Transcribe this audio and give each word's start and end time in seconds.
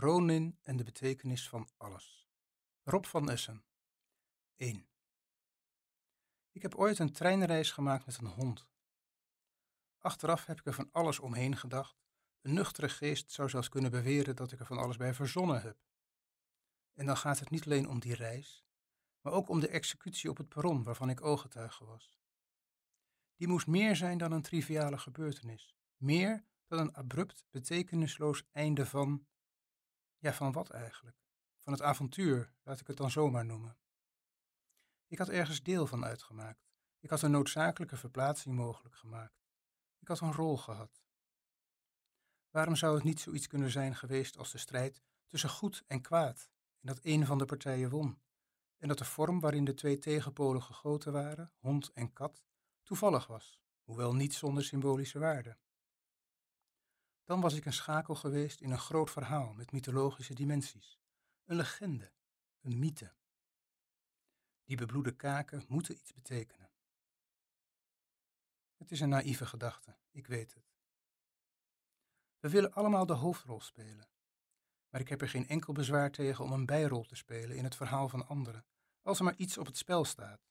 Ronin 0.00 0.58
en 0.62 0.76
de 0.76 0.84
betekenis 0.84 1.48
van 1.48 1.68
alles. 1.76 2.28
Rob 2.82 3.04
van 3.04 3.30
Essen. 3.30 3.64
1. 4.56 4.88
Ik 6.50 6.62
heb 6.62 6.74
ooit 6.74 6.98
een 6.98 7.12
treinreis 7.12 7.70
gemaakt 7.70 8.06
met 8.06 8.18
een 8.18 8.26
hond. 8.26 8.68
Achteraf 9.98 10.46
heb 10.46 10.58
ik 10.58 10.66
er 10.66 10.72
van 10.72 10.88
alles 10.92 11.18
omheen 11.18 11.56
gedacht. 11.56 12.02
Een 12.40 12.52
nuchtere 12.52 12.88
geest 12.88 13.32
zou 13.32 13.48
zelfs 13.48 13.68
kunnen 13.68 13.90
beweren 13.90 14.36
dat 14.36 14.52
ik 14.52 14.60
er 14.60 14.66
van 14.66 14.78
alles 14.78 14.96
bij 14.96 15.14
verzonnen 15.14 15.62
heb. 15.62 15.76
En 16.94 17.06
dan 17.06 17.16
gaat 17.16 17.38
het 17.38 17.50
niet 17.50 17.64
alleen 17.64 17.88
om 17.88 17.98
die 17.98 18.14
reis, 18.14 18.64
maar 19.20 19.32
ook 19.32 19.48
om 19.48 19.60
de 19.60 19.68
executie 19.68 20.30
op 20.30 20.36
het 20.36 20.48
perron 20.48 20.82
waarvan 20.82 21.10
ik 21.10 21.24
ooggetuige 21.24 21.84
was. 21.84 22.18
Die 23.36 23.48
moest 23.48 23.66
meer 23.66 23.96
zijn 23.96 24.18
dan 24.18 24.32
een 24.32 24.42
triviale 24.42 24.98
gebeurtenis, 24.98 25.74
meer 25.96 26.44
dan 26.66 26.78
een 26.78 26.94
abrupt, 26.94 27.46
betekenisloos 27.50 28.44
einde 28.52 28.86
van 28.86 29.26
ja, 30.18 30.32
van 30.32 30.52
wat 30.52 30.70
eigenlijk? 30.70 31.16
Van 31.58 31.72
het 31.72 31.82
avontuur, 31.82 32.52
laat 32.62 32.80
ik 32.80 32.86
het 32.86 32.96
dan 32.96 33.10
zomaar 33.10 33.44
noemen. 33.44 33.78
Ik 35.06 35.18
had 35.18 35.28
ergens 35.28 35.62
deel 35.62 35.86
van 35.86 36.04
uitgemaakt. 36.04 36.68
Ik 37.00 37.10
had 37.10 37.22
een 37.22 37.30
noodzakelijke 37.30 37.96
verplaatsing 37.96 38.54
mogelijk 38.54 38.94
gemaakt. 38.94 39.44
Ik 39.98 40.08
had 40.08 40.20
een 40.20 40.32
rol 40.32 40.56
gehad. 40.56 41.02
Waarom 42.50 42.76
zou 42.76 42.94
het 42.94 43.04
niet 43.04 43.20
zoiets 43.20 43.46
kunnen 43.46 43.70
zijn 43.70 43.96
geweest 43.96 44.38
als 44.38 44.52
de 44.52 44.58
strijd 44.58 45.02
tussen 45.26 45.50
goed 45.50 45.84
en 45.86 46.00
kwaad, 46.00 46.50
en 46.80 46.86
dat 46.86 46.98
een 47.02 47.26
van 47.26 47.38
de 47.38 47.44
partijen 47.44 47.90
won, 47.90 48.20
en 48.78 48.88
dat 48.88 48.98
de 48.98 49.04
vorm 49.04 49.40
waarin 49.40 49.64
de 49.64 49.74
twee 49.74 49.98
tegenpolen 49.98 50.62
gegoten 50.62 51.12
waren, 51.12 51.52
hond 51.58 51.92
en 51.92 52.12
kat, 52.12 52.44
toevallig 52.82 53.26
was, 53.26 53.60
hoewel 53.82 54.14
niet 54.14 54.34
zonder 54.34 54.64
symbolische 54.64 55.18
waarde? 55.18 55.58
Dan 57.28 57.40
was 57.40 57.54
ik 57.54 57.64
een 57.64 57.72
schakel 57.72 58.14
geweest 58.14 58.60
in 58.60 58.70
een 58.70 58.78
groot 58.78 59.10
verhaal 59.10 59.52
met 59.52 59.72
mythologische 59.72 60.34
dimensies. 60.34 60.98
Een 61.44 61.56
legende, 61.56 62.12
een 62.60 62.78
mythe. 62.78 63.14
Die 64.64 64.76
bebloede 64.76 65.16
kaken 65.16 65.64
moeten 65.68 65.94
iets 65.94 66.12
betekenen. 66.12 66.70
Het 68.76 68.90
is 68.90 69.00
een 69.00 69.08
naïeve 69.08 69.46
gedachte, 69.46 69.96
ik 70.10 70.26
weet 70.26 70.54
het. 70.54 70.74
We 72.38 72.48
willen 72.48 72.72
allemaal 72.72 73.06
de 73.06 73.12
hoofdrol 73.12 73.60
spelen. 73.60 74.08
Maar 74.88 75.00
ik 75.00 75.08
heb 75.08 75.22
er 75.22 75.28
geen 75.28 75.48
enkel 75.48 75.72
bezwaar 75.72 76.10
tegen 76.10 76.44
om 76.44 76.52
een 76.52 76.66
bijrol 76.66 77.04
te 77.04 77.16
spelen 77.16 77.56
in 77.56 77.64
het 77.64 77.76
verhaal 77.76 78.08
van 78.08 78.26
anderen, 78.26 78.64
als 79.02 79.18
er 79.18 79.24
maar 79.24 79.36
iets 79.36 79.58
op 79.58 79.66
het 79.66 79.76
spel 79.76 80.04
staat. 80.04 80.48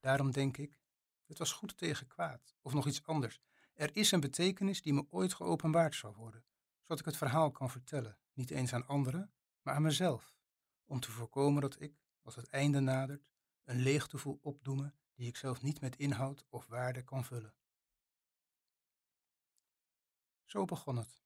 Daarom 0.00 0.30
denk 0.30 0.56
ik, 0.56 0.80
het 1.26 1.38
was 1.38 1.52
goed 1.52 1.76
tegen 1.76 2.06
kwaad, 2.06 2.54
of 2.62 2.72
nog 2.72 2.86
iets 2.86 3.06
anders, 3.06 3.40
er 3.76 3.96
is 3.96 4.12
een 4.12 4.20
betekenis 4.20 4.82
die 4.82 4.92
me 4.92 5.06
ooit 5.10 5.34
geopenbaard 5.34 5.94
zal 5.94 6.14
worden, 6.14 6.44
zodat 6.80 6.98
ik 6.98 7.04
het 7.04 7.16
verhaal 7.16 7.50
kan 7.50 7.70
vertellen, 7.70 8.18
niet 8.32 8.50
eens 8.50 8.72
aan 8.72 8.86
anderen, 8.86 9.32
maar 9.62 9.74
aan 9.74 9.82
mezelf, 9.82 10.36
om 10.84 11.00
te 11.00 11.10
voorkomen 11.10 11.60
dat 11.62 11.80
ik, 11.80 12.00
als 12.22 12.34
het 12.34 12.48
einde 12.48 12.80
nadert, 12.80 13.32
een 13.64 13.80
leegte 13.80 14.18
voel 14.18 14.38
opdoemen 14.42 14.94
die 15.14 15.28
ik 15.28 15.36
zelf 15.36 15.62
niet 15.62 15.80
met 15.80 15.96
inhoud 15.96 16.46
of 16.48 16.66
waarde 16.66 17.02
kan 17.02 17.24
vullen. 17.24 17.54
Zo 20.44 20.64
begon 20.64 20.96
het. 20.96 21.20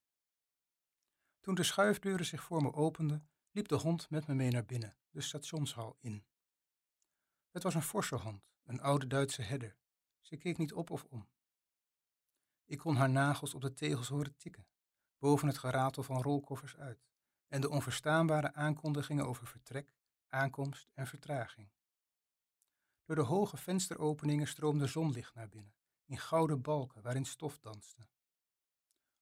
Toen 1.39 1.55
de 1.55 1.63
schuifdeuren 1.63 2.25
zich 2.25 2.43
voor 2.43 2.61
me 2.61 2.73
openden, 2.73 3.29
liep 3.51 3.67
de 3.67 3.75
hond 3.75 4.09
met 4.09 4.27
me 4.27 4.33
mee 4.33 4.51
naar 4.51 4.65
binnen, 4.65 4.97
de 5.09 5.21
stationshal 5.21 5.97
in. 5.99 6.25
Het 7.49 7.63
was 7.63 7.75
een 7.75 7.81
forse 7.81 8.15
hond, 8.15 8.51
een 8.63 8.81
oude 8.81 9.07
Duitse 9.07 9.41
herder. 9.41 9.77
Ze 10.21 10.37
keek 10.37 10.57
niet 10.57 10.73
op 10.73 10.89
of 10.89 11.03
om. 11.03 11.29
Ik 12.71 12.77
kon 12.77 12.95
haar 12.95 13.09
nagels 13.09 13.53
op 13.53 13.61
de 13.61 13.73
tegels 13.73 14.07
horen 14.07 14.37
tikken, 14.37 14.67
boven 15.19 15.47
het 15.47 15.57
geratel 15.57 16.03
van 16.03 16.21
rolkoffers 16.21 16.75
uit, 16.75 17.07
en 17.47 17.61
de 17.61 17.69
onverstaanbare 17.69 18.53
aankondigingen 18.53 19.27
over 19.27 19.47
vertrek, 19.47 19.93
aankomst 20.27 20.89
en 20.93 21.07
vertraging. 21.07 21.69
Door 23.05 23.15
de 23.15 23.21
hoge 23.21 23.57
vensteropeningen 23.57 24.47
stroomde 24.47 24.87
zonlicht 24.87 25.33
naar 25.33 25.49
binnen, 25.49 25.73
in 26.05 26.17
gouden 26.17 26.61
balken 26.61 27.01
waarin 27.01 27.25
stof 27.25 27.59
danste. 27.59 28.07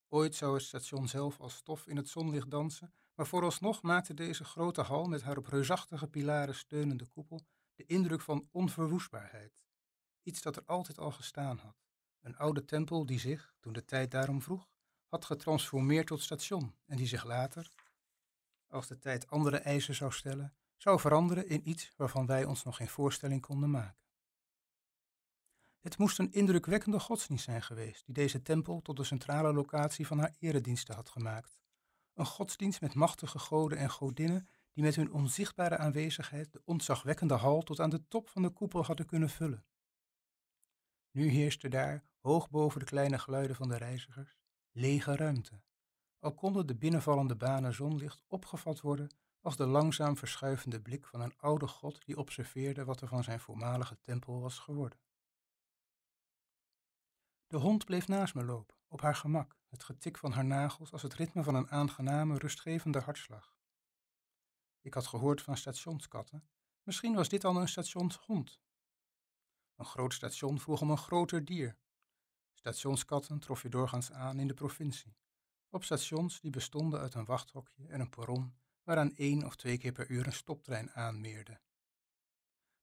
Ooit 0.08 0.36
zou 0.36 0.54
het 0.54 0.64
station 0.64 1.08
zelf 1.08 1.40
als 1.40 1.56
stof 1.56 1.88
in 1.88 1.98
het 1.98 2.10
zonlicht 2.10 2.52
dansen, 2.52 2.94
maar 3.16 3.28
vooralsnog 3.28 3.82
maakte 3.82 4.14
deze 4.14 4.44
grote 4.44 4.82
hal 4.82 5.06
met 5.06 5.22
haar 5.22 5.38
op 5.38 5.48
reusachtige 5.48 6.08
pilaren 6.08 6.56
steunende 6.56 7.06
koepel 7.06 7.42
de 7.76 7.86
indruk 7.86 8.22
van 8.22 8.48
onverwoestbaarheid, 8.52 9.62
iets 10.24 10.42
dat 10.42 10.56
er 10.56 10.64
altijd 10.66 11.00
al 11.00 11.12
gestaan 11.12 11.58
had 11.58 11.89
een 12.22 12.38
oude 12.38 12.66
tempel 12.66 13.06
die 13.06 13.20
zich, 13.20 13.54
toen 13.60 13.74
de 13.74 13.86
tijd 13.86 14.12
daarom 14.12 14.42
vroeg, 14.42 14.70
had 15.08 15.26
getransformeerd 15.26 16.08
tot 16.08 16.22
station 16.22 16.76
en 16.86 16.98
die 16.98 17.08
zich 17.08 17.24
later, 17.24 17.72
als 18.68 18.88
de 18.88 19.00
tijd 19.00 19.30
andere 19.30 19.58
eisen 19.58 19.96
zou 19.96 20.12
stellen, 20.12 20.54
zou 20.78 21.00
veranderen 21.00 21.48
in 21.48 21.70
iets 21.70 21.92
waarvan 21.96 22.26
wij 22.26 22.46
ons 22.46 22.64
nog 22.64 22.76
geen 22.76 22.88
voorstelling 22.88 23.42
konden 23.42 23.72
maken. 23.72 23.98
Het 25.80 25.98
moest 25.98 26.20
een 26.20 26.32
indrukwekkende 26.32 27.00
godsdienst 27.00 27.44
zijn 27.44 27.62
geweest 27.62 28.06
die 28.06 28.14
deze 28.14 28.42
tempel 28.42 28.82
tot 28.82 28.98
de 28.98 29.04
centrale 29.04 29.54
locatie 29.54 30.08
van 30.08 30.20
haar 30.20 30.36
erediensten 30.40 30.96
had 30.96 31.10
gemaakt. 31.10 31.60
Een 32.14 32.26
godsdienst 32.26 32.82
met 32.82 32.94
machtige 32.94 33.40
goden 33.40 33.78
en 33.78 33.90
godinnen 33.90 34.48
die 34.74 34.84
met 34.84 34.96
hun 34.96 35.12
onzichtbare 35.12 35.78
aanwezigheid 35.78 36.52
de 36.52 36.62
ontzagwekkende 36.66 37.34
hal 37.34 37.62
tot 37.62 37.80
aan 37.80 37.90
de 37.90 38.08
top 38.08 38.30
van 38.30 38.42
de 38.42 38.50
koepel 38.50 38.86
hadden 38.86 39.06
kunnen 39.06 39.30
vullen. 39.30 39.66
Nu 41.12 41.28
heerste 41.28 41.70
daar, 41.70 42.04
hoog 42.20 42.50
boven 42.50 42.80
de 42.80 42.86
kleine 42.86 43.20
geluiden 43.20 43.56
van 43.56 43.70
de 43.70 43.78
reizigers, 43.78 44.40
lege 44.72 45.16
ruimte. 45.16 45.62
Al 46.20 46.34
konden 46.34 46.68
de 46.68 46.76
binnenvallende 46.76 47.36
banen 47.36 47.74
zonlicht 47.74 48.24
opgevat 48.28 48.82
worden 48.82 49.10
als 49.42 49.58
de 49.58 49.66
langzaam 49.66 50.18
verschuivende 50.18 50.82
blik 50.82 51.06
van 51.06 51.22
een 51.22 51.38
oude 51.38 51.68
god 51.68 52.06
die 52.06 52.18
observeerde 52.18 52.86
wat 52.86 53.02
er 53.02 53.08
van 53.08 53.24
zijn 53.24 53.40
voormalige 53.40 54.00
tempel 54.02 54.42
was 54.42 54.60
geworden. 54.60 55.00
De 57.48 57.58
hond 57.58 57.86
bleef 57.86 58.08
naast 58.08 58.36
me 58.36 58.44
lopen, 58.44 58.76
op 58.88 59.02
haar 59.02 59.16
gemak, 59.16 59.58
het 59.68 59.84
getik 59.84 60.18
van 60.18 60.32
haar 60.32 60.46
nagels 60.46 60.92
als 60.92 61.02
het 61.02 61.14
ritme 61.14 61.44
van 61.44 61.56
een 61.56 61.70
aangename, 61.70 62.38
rustgevende 62.38 63.00
hartslag. 63.00 63.58
Ik 64.82 64.94
had 64.94 65.08
gehoord 65.08 65.42
van 65.42 65.58
stationskatten, 65.58 66.50
misschien 66.84 67.16
was 67.16 67.30
dit 67.30 67.46
al 67.46 67.56
een 67.56 67.68
stationshond, 67.68 68.60
een 69.80 69.86
groot 69.86 70.14
station 70.14 70.60
vroeg 70.60 70.82
om 70.82 70.92
een 70.92 70.98
groter 70.98 71.46
dier. 71.46 71.78
Stationskatten 72.54 73.40
trof 73.40 73.62
je 73.62 73.70
doorgaans 73.70 74.12
aan 74.12 74.40
in 74.40 74.48
de 74.48 74.54
provincie. 74.54 75.18
Op 75.70 75.84
stations 75.84 76.40
die 76.40 76.52
bestonden 76.52 77.00
uit 77.00 77.14
een 77.14 77.26
wachthokje 77.26 77.88
en 77.88 78.00
een 78.00 78.10
perron 78.10 78.56
waaraan 78.84 79.16
één 79.16 79.46
of 79.46 79.56
twee 79.56 79.78
keer 79.78 79.92
per 79.92 80.10
uur 80.10 80.26
een 80.26 80.34
stoptrein 80.34 80.92
aanmeerde. 80.92 81.60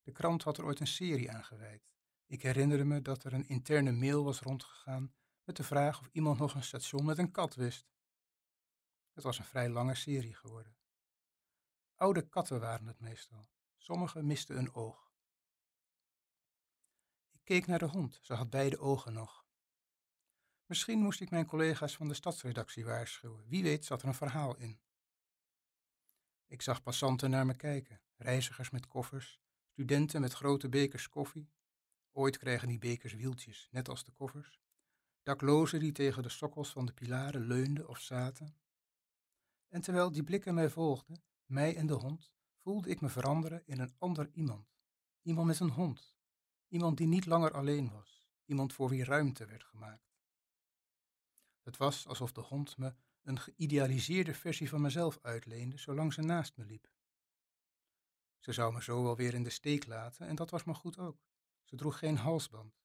De 0.02 0.12
krant 0.12 0.42
had 0.42 0.58
er 0.58 0.64
ooit 0.64 0.80
een 0.80 0.86
serie 0.86 1.30
aan 1.32 1.44
gewijd. 1.44 1.90
Ik 2.26 2.42
herinnerde 2.42 2.84
me 2.84 3.02
dat 3.02 3.24
er 3.24 3.32
een 3.32 3.48
interne 3.48 3.92
mail 3.92 4.24
was 4.24 4.40
rondgegaan 4.40 5.14
met 5.44 5.56
de 5.56 5.64
vraag 5.64 6.00
of 6.00 6.08
iemand 6.12 6.38
nog 6.38 6.54
een 6.54 6.62
station 6.62 7.04
met 7.04 7.18
een 7.18 7.30
kat 7.30 7.54
wist. 7.54 7.90
Het 9.12 9.24
was 9.24 9.38
een 9.38 9.44
vrij 9.44 9.68
lange 9.68 9.94
serie 9.94 10.34
geworden. 10.34 10.76
Oude 11.94 12.28
katten 12.28 12.60
waren 12.60 12.86
het 12.86 13.00
meestal. 13.00 13.48
Sommige 13.76 14.22
misten 14.22 14.58
een 14.58 14.72
oog 14.72 15.05
keek 17.46 17.66
naar 17.66 17.78
de 17.78 17.86
hond. 17.86 18.18
Ze 18.22 18.34
had 18.34 18.50
beide 18.50 18.78
ogen 18.78 19.12
nog. 19.12 19.46
Misschien 20.66 20.98
moest 20.98 21.20
ik 21.20 21.30
mijn 21.30 21.46
collega's 21.46 21.96
van 21.96 22.08
de 22.08 22.14
stadsredactie 22.14 22.84
waarschuwen. 22.84 23.48
Wie 23.48 23.62
weet 23.62 23.84
zat 23.84 24.02
er 24.02 24.08
een 24.08 24.14
verhaal 24.14 24.56
in. 24.56 24.80
Ik 26.46 26.62
zag 26.62 26.82
passanten 26.82 27.30
naar 27.30 27.46
me 27.46 27.54
kijken, 27.54 28.00
reizigers 28.16 28.70
met 28.70 28.86
koffers, 28.86 29.40
studenten 29.72 30.20
met 30.20 30.32
grote 30.32 30.68
bekers 30.68 31.08
koffie. 31.08 31.50
Ooit 32.12 32.38
kregen 32.38 32.68
die 32.68 32.78
bekers 32.78 33.14
wieltjes, 33.14 33.68
net 33.70 33.88
als 33.88 34.04
de 34.04 34.12
koffers. 34.12 34.60
Daklozen 35.22 35.80
die 35.80 35.92
tegen 35.92 36.22
de 36.22 36.28
sokkels 36.28 36.70
van 36.70 36.86
de 36.86 36.92
pilaren 36.92 37.46
leunden 37.46 37.88
of 37.88 37.98
zaten. 37.98 38.56
En 39.68 39.80
terwijl 39.80 40.12
die 40.12 40.24
blikken 40.24 40.54
mij 40.54 40.70
volgden, 40.70 41.22
mij 41.44 41.76
en 41.76 41.86
de 41.86 41.94
hond, 41.94 42.32
voelde 42.62 42.88
ik 42.88 43.00
me 43.00 43.08
veranderen 43.08 43.66
in 43.66 43.80
een 43.80 43.94
ander 43.98 44.30
iemand. 44.32 44.74
Iemand 45.22 45.46
met 45.46 45.60
een 45.60 45.70
hond, 45.70 46.15
Iemand 46.68 46.96
die 46.96 47.06
niet 47.06 47.26
langer 47.26 47.52
alleen 47.52 47.90
was, 47.90 48.28
iemand 48.44 48.72
voor 48.72 48.88
wie 48.88 49.04
ruimte 49.04 49.46
werd 49.46 49.64
gemaakt. 49.64 50.14
Het 51.62 51.76
was 51.76 52.06
alsof 52.06 52.32
de 52.32 52.40
hond 52.40 52.76
me 52.76 52.94
een 53.22 53.38
geïdealiseerde 53.38 54.34
versie 54.34 54.68
van 54.68 54.80
mezelf 54.80 55.18
uitleende 55.22 55.78
zolang 55.78 56.12
ze 56.12 56.22
naast 56.22 56.56
me 56.56 56.64
liep. 56.64 56.90
Ze 58.38 58.52
zou 58.52 58.72
me 58.72 58.82
zo 58.82 59.02
wel 59.02 59.16
weer 59.16 59.34
in 59.34 59.42
de 59.42 59.50
steek 59.50 59.86
laten 59.86 60.26
en 60.26 60.34
dat 60.34 60.50
was 60.50 60.64
maar 60.64 60.74
goed 60.74 60.98
ook. 60.98 61.18
Ze 61.62 61.76
droeg 61.76 61.98
geen 61.98 62.16
halsband. 62.16 62.80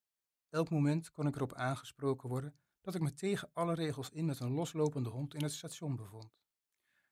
Elk 0.50 0.70
moment 0.70 1.12
kon 1.12 1.28
ik 1.28 1.36
erop 1.36 1.54
aangesproken 1.54 2.30
worden 2.30 2.56
dat 2.82 2.96
ik 2.96 3.02
me 3.02 3.14
tegen 3.14 3.50
alle 3.54 3.74
regels 3.74 4.10
in 4.10 4.26
met 4.26 4.40
een 4.40 4.52
loslopende 4.52 5.10
hond 5.10 5.34
in 5.34 5.44
het 5.44 5.54
station 5.54 5.96
bevond. 5.96 6.40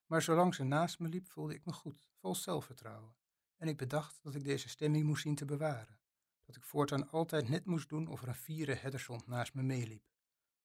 Maar 0.06 0.22
zolang 0.22 0.56
ze 0.56 0.64
naast 0.64 1.00
me 1.00 1.08
liep 1.08 1.28
voelde 1.28 1.54
ik 1.54 1.66
me 1.66 1.74
goed, 1.74 2.10
vol 2.14 2.36
zelfvertrouwen, 2.36 3.16
en 3.56 3.68
ik 3.68 3.78
bedacht 3.78 4.24
dat 4.24 4.36
ik 4.36 4.44
deze 4.44 4.70
stemming 4.70 5.06
moest 5.06 5.22
zien 5.22 5.36
te 5.36 5.46
bewaren 5.46 6.00
dat 6.50 6.58
ik 6.58 6.66
voortaan 6.66 7.10
altijd 7.10 7.50
net 7.50 7.66
moest 7.66 7.90
doen 7.90 8.08
of 8.08 8.22
er 8.22 8.28
een 8.28 8.36
vierde 8.36 8.76
herdershond 8.76 9.28
naast 9.28 9.54
me 9.54 9.62
meeliep, 9.62 10.04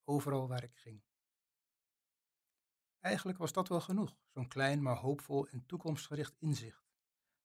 overal 0.03 0.47
waar 0.47 0.63
ik 0.63 0.75
ging. 0.75 1.03
Eigenlijk 2.99 3.37
was 3.37 3.51
dat 3.51 3.67
wel 3.67 3.81
genoeg, 3.81 4.17
zo'n 4.27 4.47
klein 4.47 4.81
maar 4.81 4.95
hoopvol 4.95 5.47
en 5.47 5.65
toekomstgericht 5.65 6.35
inzicht. 6.39 6.87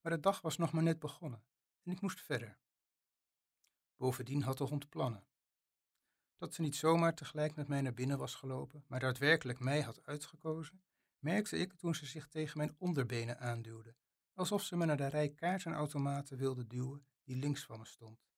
Maar 0.00 0.12
de 0.12 0.20
dag 0.20 0.40
was 0.40 0.56
nog 0.56 0.72
maar 0.72 0.82
net 0.82 0.98
begonnen 0.98 1.44
en 1.82 1.92
ik 1.92 2.00
moest 2.00 2.20
verder. 2.20 2.58
Bovendien 3.96 4.42
had 4.42 4.58
de 4.58 4.64
hond 4.64 4.88
plannen. 4.88 5.26
Dat 6.36 6.54
ze 6.54 6.62
niet 6.62 6.76
zomaar 6.76 7.14
tegelijk 7.14 7.54
met 7.54 7.68
mij 7.68 7.80
naar 7.80 7.94
binnen 7.94 8.18
was 8.18 8.34
gelopen, 8.34 8.84
maar 8.86 9.00
daadwerkelijk 9.00 9.58
mij 9.58 9.80
had 9.80 10.06
uitgekozen, 10.06 10.82
merkte 11.18 11.56
ik 11.56 11.72
toen 11.72 11.94
ze 11.94 12.06
zich 12.06 12.28
tegen 12.28 12.58
mijn 12.58 12.74
onderbenen 12.78 13.38
aanduwde, 13.38 13.96
alsof 14.34 14.62
ze 14.62 14.76
me 14.76 14.84
naar 14.84 14.96
de 14.96 15.06
rij 15.06 15.30
kaartenautomaten 15.30 16.36
wilde 16.36 16.66
duwen 16.66 17.06
die 17.24 17.36
links 17.36 17.64
van 17.64 17.78
me 17.78 17.84
stond. 17.84 18.29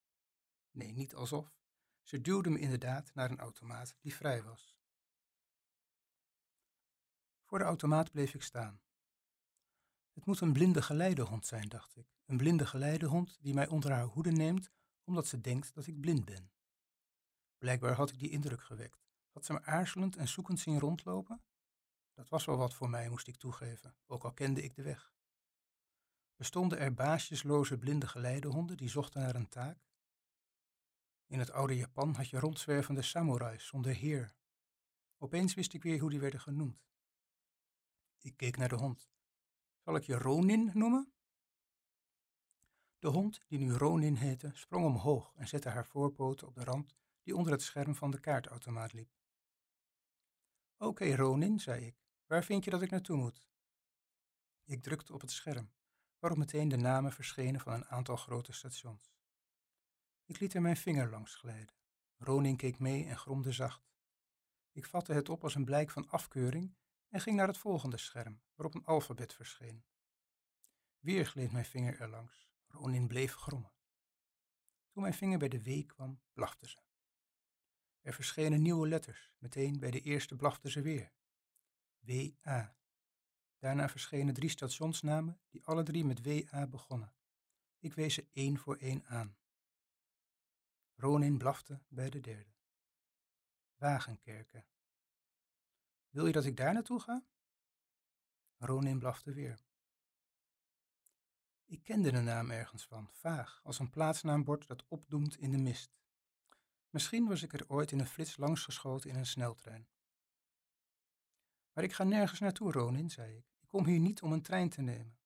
Nee, 0.72 0.92
niet 0.92 1.14
alsof. 1.14 1.54
Ze 2.02 2.20
duwde 2.20 2.50
me 2.50 2.58
inderdaad 2.58 3.14
naar 3.14 3.30
een 3.30 3.38
automaat 3.38 3.96
die 4.00 4.14
vrij 4.14 4.42
was. 4.42 4.76
Voor 7.44 7.58
de 7.58 7.64
automaat 7.64 8.10
bleef 8.10 8.34
ik 8.34 8.42
staan. 8.42 8.80
Het 10.12 10.26
moet 10.26 10.40
een 10.40 10.52
blinde 10.52 10.82
geleidehond 10.82 11.46
zijn, 11.46 11.68
dacht 11.68 11.96
ik. 11.96 12.06
Een 12.24 12.36
blinde 12.36 12.66
geleidehond 12.66 13.38
die 13.40 13.54
mij 13.54 13.68
onder 13.68 13.92
haar 13.92 14.04
hoede 14.04 14.30
neemt 14.30 14.70
omdat 15.04 15.26
ze 15.26 15.40
denkt 15.40 15.74
dat 15.74 15.86
ik 15.86 16.00
blind 16.00 16.24
ben. 16.24 16.52
Blijkbaar 17.58 17.94
had 17.94 18.10
ik 18.10 18.18
die 18.18 18.30
indruk 18.30 18.62
gewekt. 18.62 19.06
Had 19.30 19.44
ze 19.44 19.52
me 19.52 19.62
aarzelend 19.62 20.16
en 20.16 20.28
zoekend 20.28 20.60
zien 20.60 20.78
rondlopen? 20.78 21.42
Dat 22.14 22.28
was 22.28 22.44
wel 22.44 22.56
wat 22.56 22.74
voor 22.74 22.90
mij, 22.90 23.08
moest 23.08 23.26
ik 23.26 23.36
toegeven, 23.36 23.96
ook 24.06 24.24
al 24.24 24.32
kende 24.32 24.62
ik 24.62 24.74
de 24.74 24.82
weg. 24.82 25.12
Bestonden 26.36 26.78
er 26.78 26.94
baasjesloze 26.94 27.78
blinde 27.78 28.08
geleidehonden 28.08 28.76
die 28.76 28.88
zochten 28.88 29.20
naar 29.20 29.34
een 29.34 29.48
taak? 29.48 29.78
In 31.32 31.38
het 31.38 31.50
oude 31.50 31.76
Japan 31.76 32.14
had 32.14 32.28
je 32.28 32.38
rondzwervende 32.38 33.02
samurais 33.02 33.66
zonder 33.66 33.94
heer. 33.94 34.34
Opeens 35.18 35.54
wist 35.54 35.72
ik 35.72 35.82
weer 35.82 36.00
hoe 36.00 36.10
die 36.10 36.20
werden 36.20 36.40
genoemd. 36.40 36.86
Ik 38.18 38.36
keek 38.36 38.56
naar 38.56 38.68
de 38.68 38.74
hond. 38.74 39.10
Zal 39.78 39.96
ik 39.96 40.02
je 40.02 40.18
Ronin 40.18 40.70
noemen? 40.74 41.12
De 42.98 43.08
hond, 43.08 43.40
die 43.46 43.58
nu 43.58 43.72
Ronin 43.72 44.14
heette, 44.14 44.50
sprong 44.54 44.84
omhoog 44.84 45.32
en 45.36 45.48
zette 45.48 45.68
haar 45.68 45.86
voorpoten 45.86 46.46
op 46.46 46.54
de 46.54 46.64
rand 46.64 46.94
die 47.22 47.36
onder 47.36 47.52
het 47.52 47.62
scherm 47.62 47.94
van 47.94 48.10
de 48.10 48.20
kaartautomaat 48.20 48.92
liep. 48.92 49.10
Oké, 50.76 51.14
Ronin, 51.14 51.60
zei 51.60 51.86
ik, 51.86 52.02
waar 52.26 52.44
vind 52.44 52.64
je 52.64 52.70
dat 52.70 52.82
ik 52.82 52.90
naartoe 52.90 53.16
moet? 53.16 53.48
Ik 54.64 54.82
drukte 54.82 55.12
op 55.12 55.20
het 55.20 55.30
scherm, 55.30 55.72
waarop 56.18 56.38
meteen 56.38 56.68
de 56.68 56.76
namen 56.76 57.12
verschenen 57.12 57.60
van 57.60 57.72
een 57.72 57.86
aantal 57.86 58.16
grote 58.16 58.52
stations. 58.52 59.12
Ik 60.24 60.40
liet 60.40 60.54
er 60.54 60.62
mijn 60.62 60.76
vinger 60.76 61.10
langs 61.10 61.34
glijden. 61.34 61.74
Ronin 62.16 62.56
keek 62.56 62.78
mee 62.78 63.06
en 63.06 63.18
gromde 63.18 63.52
zacht. 63.52 63.92
Ik 64.72 64.86
vatte 64.86 65.12
het 65.12 65.28
op 65.28 65.42
als 65.42 65.54
een 65.54 65.64
blijk 65.64 65.90
van 65.90 66.08
afkeuring 66.08 66.76
en 67.08 67.20
ging 67.20 67.36
naar 67.36 67.46
het 67.46 67.58
volgende 67.58 67.96
scherm, 67.96 68.42
waarop 68.54 68.74
een 68.74 68.84
alfabet 68.84 69.34
verscheen. 69.34 69.84
Weer 70.98 71.26
gleed 71.26 71.52
mijn 71.52 71.64
vinger 71.64 72.00
erlangs. 72.00 72.50
Ronin 72.66 73.06
bleef 73.06 73.34
grommen. 73.34 73.72
Toen 74.90 75.02
mijn 75.02 75.14
vinger 75.14 75.38
bij 75.38 75.48
de 75.48 75.62
W 75.62 75.86
kwam, 75.86 76.20
blafte 76.32 76.68
ze. 76.68 76.78
Er 78.00 78.14
verschenen 78.14 78.62
nieuwe 78.62 78.88
letters. 78.88 79.32
Meteen 79.38 79.78
bij 79.78 79.90
de 79.90 80.00
eerste 80.00 80.36
blafte 80.36 80.70
ze 80.70 80.82
weer. 80.82 81.12
W-A. 81.98 82.76
Daarna 83.58 83.88
verschenen 83.88 84.34
drie 84.34 84.48
stationsnamen 84.48 85.40
die 85.50 85.64
alle 85.64 85.82
drie 85.82 86.04
met 86.04 86.22
W-A 86.22 86.66
begonnen. 86.66 87.14
Ik 87.78 87.94
wees 87.94 88.14
ze 88.14 88.28
één 88.32 88.58
voor 88.58 88.76
één 88.76 89.04
aan. 89.06 89.36
Ronin 91.02 91.38
blafte 91.38 91.80
bij 91.88 92.10
de 92.10 92.20
derde. 92.20 92.50
Wagenkerken. 93.76 94.66
Wil 96.08 96.26
je 96.26 96.32
dat 96.32 96.44
ik 96.44 96.56
daar 96.56 96.72
naartoe 96.72 97.00
ga? 97.00 97.24
Ronin 98.56 98.98
blafte 98.98 99.32
weer. 99.32 99.64
Ik 101.64 101.84
kende 101.84 102.10
de 102.10 102.20
naam 102.20 102.50
ergens 102.50 102.86
van, 102.86 103.08
vaag, 103.12 103.60
als 103.62 103.78
een 103.78 103.90
plaatsnaambord 103.90 104.66
dat 104.66 104.84
opdoemt 104.88 105.36
in 105.36 105.50
de 105.50 105.58
mist. 105.58 105.98
Misschien 106.90 107.26
was 107.26 107.42
ik 107.42 107.52
er 107.52 107.68
ooit 107.68 107.92
in 107.92 107.98
een 107.98 108.06
flits 108.06 108.36
langs 108.36 108.64
geschoten 108.64 109.10
in 109.10 109.16
een 109.16 109.26
sneltrein. 109.26 109.88
Maar 111.72 111.84
ik 111.84 111.92
ga 111.92 112.04
nergens 112.04 112.40
naartoe, 112.40 112.72
Ronin, 112.72 113.10
zei 113.10 113.36
ik. 113.36 113.46
Ik 113.60 113.68
kom 113.68 113.86
hier 113.86 114.00
niet 114.00 114.22
om 114.22 114.32
een 114.32 114.42
trein 114.42 114.68
te 114.68 114.82
nemen. 114.82 115.18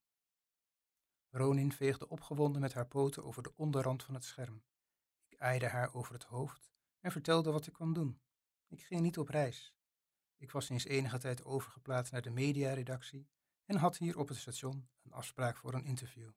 Ronin 1.30 1.72
veegde 1.72 2.08
opgewonden 2.08 2.60
met 2.60 2.72
haar 2.72 2.88
poten 2.88 3.24
over 3.24 3.42
de 3.42 3.56
onderrand 3.56 4.02
van 4.02 4.14
het 4.14 4.24
scherm. 4.24 4.62
Ik 5.38 5.62
haar 5.62 5.94
over 5.94 6.12
het 6.12 6.24
hoofd 6.24 6.70
en 7.00 7.12
vertelde 7.12 7.50
wat 7.50 7.66
ik 7.66 7.72
kwam 7.72 7.92
doen. 7.92 8.20
Ik 8.68 8.82
ging 8.82 9.00
niet 9.00 9.18
op 9.18 9.28
reis. 9.28 9.74
Ik 10.36 10.50
was 10.50 10.66
sinds 10.66 10.84
enige 10.84 11.18
tijd 11.18 11.44
overgeplaatst 11.44 12.12
naar 12.12 12.22
de 12.22 12.30
mediaredactie 12.30 13.28
en 13.64 13.76
had 13.76 13.96
hier 13.96 14.18
op 14.18 14.28
het 14.28 14.36
station 14.36 14.88
een 15.02 15.12
afspraak 15.12 15.56
voor 15.56 15.74
een 15.74 15.84
interview. 15.84 16.30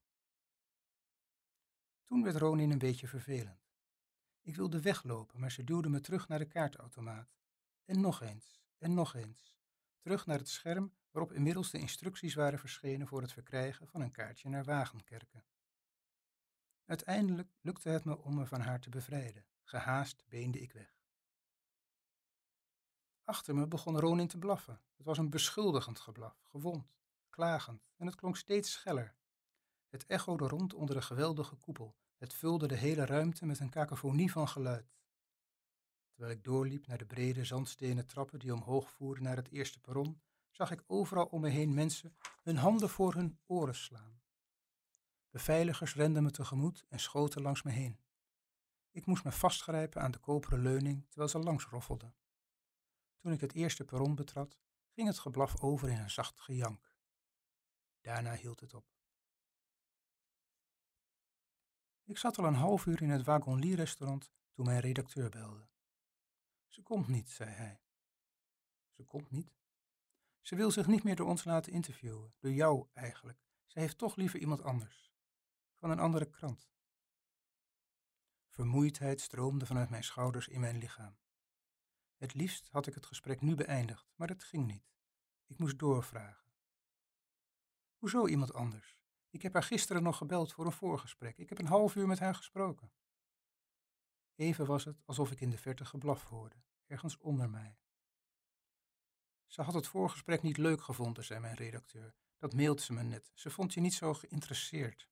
Toen 2.05 2.23
werd 2.23 2.35
Ronin 2.35 2.71
een 2.71 2.77
beetje 2.77 3.07
vervelend. 3.07 3.69
Ik 4.41 4.55
wilde 4.55 4.81
weglopen, 4.81 5.39
maar 5.39 5.51
ze 5.51 5.63
duwde 5.63 5.89
me 5.89 5.99
terug 5.99 6.27
naar 6.27 6.39
de 6.39 6.47
kaartautomaat. 6.47 7.37
En 7.85 7.99
nog 8.01 8.21
eens, 8.21 8.61
en 8.77 8.93
nog 8.93 9.15
eens. 9.15 9.57
Terug 9.99 10.25
naar 10.25 10.37
het 10.37 10.49
scherm 10.49 10.93
waarop 11.11 11.33
inmiddels 11.33 11.71
de 11.71 11.79
instructies 11.79 12.33
waren 12.33 12.59
verschenen 12.59 13.07
voor 13.07 13.21
het 13.21 13.33
verkrijgen 13.33 13.87
van 13.87 14.01
een 14.01 14.11
kaartje 14.11 14.49
naar 14.49 14.63
Wagenkerken. 14.63 15.45
Uiteindelijk 16.89 17.49
lukte 17.61 17.89
het 17.89 18.05
me 18.05 18.17
om 18.17 18.35
me 18.35 18.45
van 18.45 18.61
haar 18.61 18.79
te 18.79 18.89
bevrijden. 18.89 19.45
Gehaast 19.63 20.23
beende 20.27 20.59
ik 20.59 20.73
weg. 20.73 20.97
Achter 23.23 23.55
me 23.55 23.67
begon 23.67 23.99
Ronin 23.99 24.27
te 24.27 24.37
blaffen. 24.37 24.81
Het 24.97 25.05
was 25.05 25.17
een 25.17 25.29
beschuldigend 25.29 25.99
geblaf, 25.99 26.41
gewond, 26.43 26.95
klagend, 27.29 27.87
en 27.97 28.05
het 28.05 28.15
klonk 28.15 28.37
steeds 28.37 28.71
scheller. 28.71 29.15
Het 29.89 30.05
echode 30.05 30.47
rond 30.47 30.73
onder 30.73 30.95
de 30.95 31.01
geweldige 31.01 31.55
koepel. 31.55 31.95
Het 32.17 32.33
vulde 32.33 32.67
de 32.67 32.75
hele 32.75 33.05
ruimte 33.05 33.45
met 33.45 33.59
een 33.59 33.69
kakofonie 33.69 34.31
van 34.31 34.47
geluid. 34.47 34.97
Terwijl 36.11 36.35
ik 36.37 36.43
doorliep 36.43 36.87
naar 36.87 36.97
de 36.97 37.05
brede 37.05 37.45
zandstenen 37.45 38.07
trappen 38.07 38.39
die 38.39 38.53
omhoog 38.53 38.91
voeren 38.91 39.23
naar 39.23 39.35
het 39.35 39.49
eerste 39.49 39.79
perron, 39.79 40.21
zag 40.51 40.71
ik 40.71 40.83
overal 40.87 41.25
om 41.25 41.41
me 41.41 41.49
heen 41.49 41.73
mensen 41.73 42.15
hun 42.43 42.57
handen 42.57 42.89
voor 42.89 43.13
hun 43.13 43.39
oren 43.45 43.75
slaan. 43.75 44.18
Beveiligers 45.29 45.95
renden 45.95 46.23
me 46.23 46.31
tegemoet 46.31 46.85
en 46.87 46.99
schoten 46.99 47.41
langs 47.41 47.63
me 47.63 47.71
heen. 47.71 47.99
Ik 48.91 49.05
moest 49.05 49.23
me 49.23 49.31
vastgrijpen 49.31 50.01
aan 50.01 50.11
de 50.11 50.19
koperen 50.19 50.61
leuning 50.61 51.05
terwijl 51.07 51.29
ze 51.29 51.39
langs 51.39 51.65
roffelden. 51.65 52.15
Toen 53.17 53.31
ik 53.31 53.41
het 53.41 53.53
eerste 53.53 53.85
perron 53.85 54.15
betrad, 54.15 54.57
ging 54.89 55.07
het 55.07 55.19
geblaf 55.19 55.61
over 55.61 55.89
in 55.89 55.97
een 55.97 56.09
zacht 56.09 56.39
gejank. 56.39 56.93
Daarna 58.01 58.33
hield 58.33 58.59
het 58.59 58.73
op. 58.73 58.85
Ik 62.03 62.17
zat 62.17 62.37
al 62.37 62.45
een 62.45 62.53
half 62.53 62.85
uur 62.85 63.01
in 63.01 63.09
het 63.09 63.23
Wagon-Lie-restaurant 63.23 64.31
toen 64.51 64.65
mijn 64.65 64.79
redacteur 64.79 65.29
belde. 65.29 65.67
Ze 66.67 66.81
komt 66.81 67.07
niet, 67.07 67.29
zei 67.29 67.49
hij. 67.49 67.81
Ze 68.89 69.03
komt 69.03 69.31
niet? 69.31 69.57
Ze 70.41 70.55
wil 70.55 70.71
zich 70.71 70.87
niet 70.87 71.03
meer 71.03 71.15
door 71.15 71.27
ons 71.27 71.43
laten 71.43 71.71
interviewen, 71.71 72.33
door 72.39 72.51
jou 72.51 72.87
eigenlijk. 72.93 73.39
Ze 73.65 73.79
heeft 73.79 73.97
toch 73.97 74.15
liever 74.15 74.39
iemand 74.39 74.61
anders. 74.61 75.08
Van 75.79 75.89
een 75.89 75.99
andere 75.99 76.29
krant. 76.29 76.69
Vermoeidheid 78.47 79.21
stroomde 79.21 79.65
vanuit 79.65 79.89
mijn 79.89 80.03
schouders 80.03 80.47
in 80.47 80.59
mijn 80.59 80.77
lichaam. 80.77 81.17
Het 82.15 82.33
liefst 82.33 82.67
had 82.69 82.87
ik 82.87 82.93
het 82.93 83.05
gesprek 83.05 83.41
nu 83.41 83.55
beëindigd, 83.55 84.11
maar 84.15 84.27
het 84.27 84.43
ging 84.43 84.67
niet. 84.67 84.91
Ik 85.45 85.57
moest 85.57 85.79
doorvragen. 85.79 86.51
Hoezo 87.97 88.27
iemand 88.27 88.53
anders? 88.53 88.99
Ik 89.29 89.41
heb 89.41 89.53
haar 89.53 89.63
gisteren 89.63 90.03
nog 90.03 90.17
gebeld 90.17 90.53
voor 90.53 90.65
een 90.65 90.71
voorgesprek. 90.71 91.37
Ik 91.37 91.49
heb 91.49 91.59
een 91.59 91.65
half 91.65 91.95
uur 91.95 92.07
met 92.07 92.19
haar 92.19 92.35
gesproken. 92.35 92.91
Even 94.35 94.65
was 94.65 94.85
het 94.85 95.01
alsof 95.05 95.31
ik 95.31 95.41
in 95.41 95.49
de 95.49 95.57
verte 95.57 95.85
geblaf 95.85 96.23
hoorde, 96.23 96.63
ergens 96.85 97.17
onder 97.17 97.49
mij. 97.49 97.79
Ze 99.45 99.61
had 99.61 99.73
het 99.73 99.87
voorgesprek 99.87 100.41
niet 100.41 100.57
leuk 100.57 100.81
gevonden, 100.81 101.23
zei 101.23 101.39
mijn 101.39 101.55
redacteur. 101.55 102.15
Dat 102.37 102.53
mailt 102.53 102.81
ze 102.81 102.93
me 102.93 103.03
net. 103.03 103.31
Ze 103.33 103.49
vond 103.49 103.73
je 103.73 103.81
niet 103.81 103.93
zo 103.93 104.13
geïnteresseerd. 104.13 105.09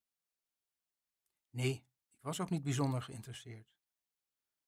Nee, 1.58 1.74
ik 2.18 2.24
was 2.24 2.40
ook 2.42 2.50
niet 2.50 2.64
bijzonder 2.64 3.02
geïnteresseerd. 3.02 3.76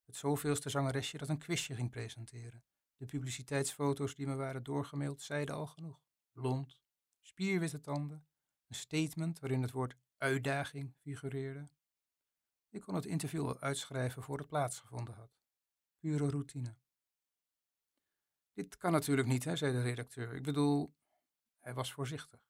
Het 0.06 0.16
zoveelste 0.16 0.70
zangeresje 0.70 1.18
dat 1.18 1.30
een 1.30 1.38
quizje 1.38 1.76
ging 1.76 1.90
presenteren. 1.90 2.64
De 2.98 3.06
publiciteitsfoto's 3.06 4.16
die 4.16 4.28
me 4.28 4.36
waren 4.36 4.64
doorgemaild 4.64 5.22
zeiden 5.22 5.56
al 5.56 5.68
genoeg. 5.68 6.02
Blond, 6.32 6.80
spierwitte 7.22 7.80
tanden, 7.80 8.28
een 8.68 8.76
statement 8.76 9.40
waarin 9.40 9.62
het 9.62 9.72
woord 9.72 9.96
uitdaging 10.18 10.96
figureerde. 10.96 11.70
Ik 12.70 12.82
kon 12.82 12.96
het 12.96 13.06
interview 13.06 13.46
wel 13.46 13.60
uitschrijven 13.60 14.24
voor 14.24 14.38
het 14.38 14.48
plaatsgevonden 14.48 15.16
had. 15.16 15.40
Pure 15.98 16.30
routine. 16.30 16.76
Dit 18.54 18.78
kan 18.78 18.92
natuurlijk 18.92 19.28
niet, 19.28 19.44
hè, 19.44 19.56
zei 19.56 19.72
de 19.72 19.82
redacteur. 19.82 20.36
Ik 20.36 20.44
bedoel, 20.44 20.94
hij 21.60 21.74
was 21.74 21.92
voorzichtig. 21.92 22.50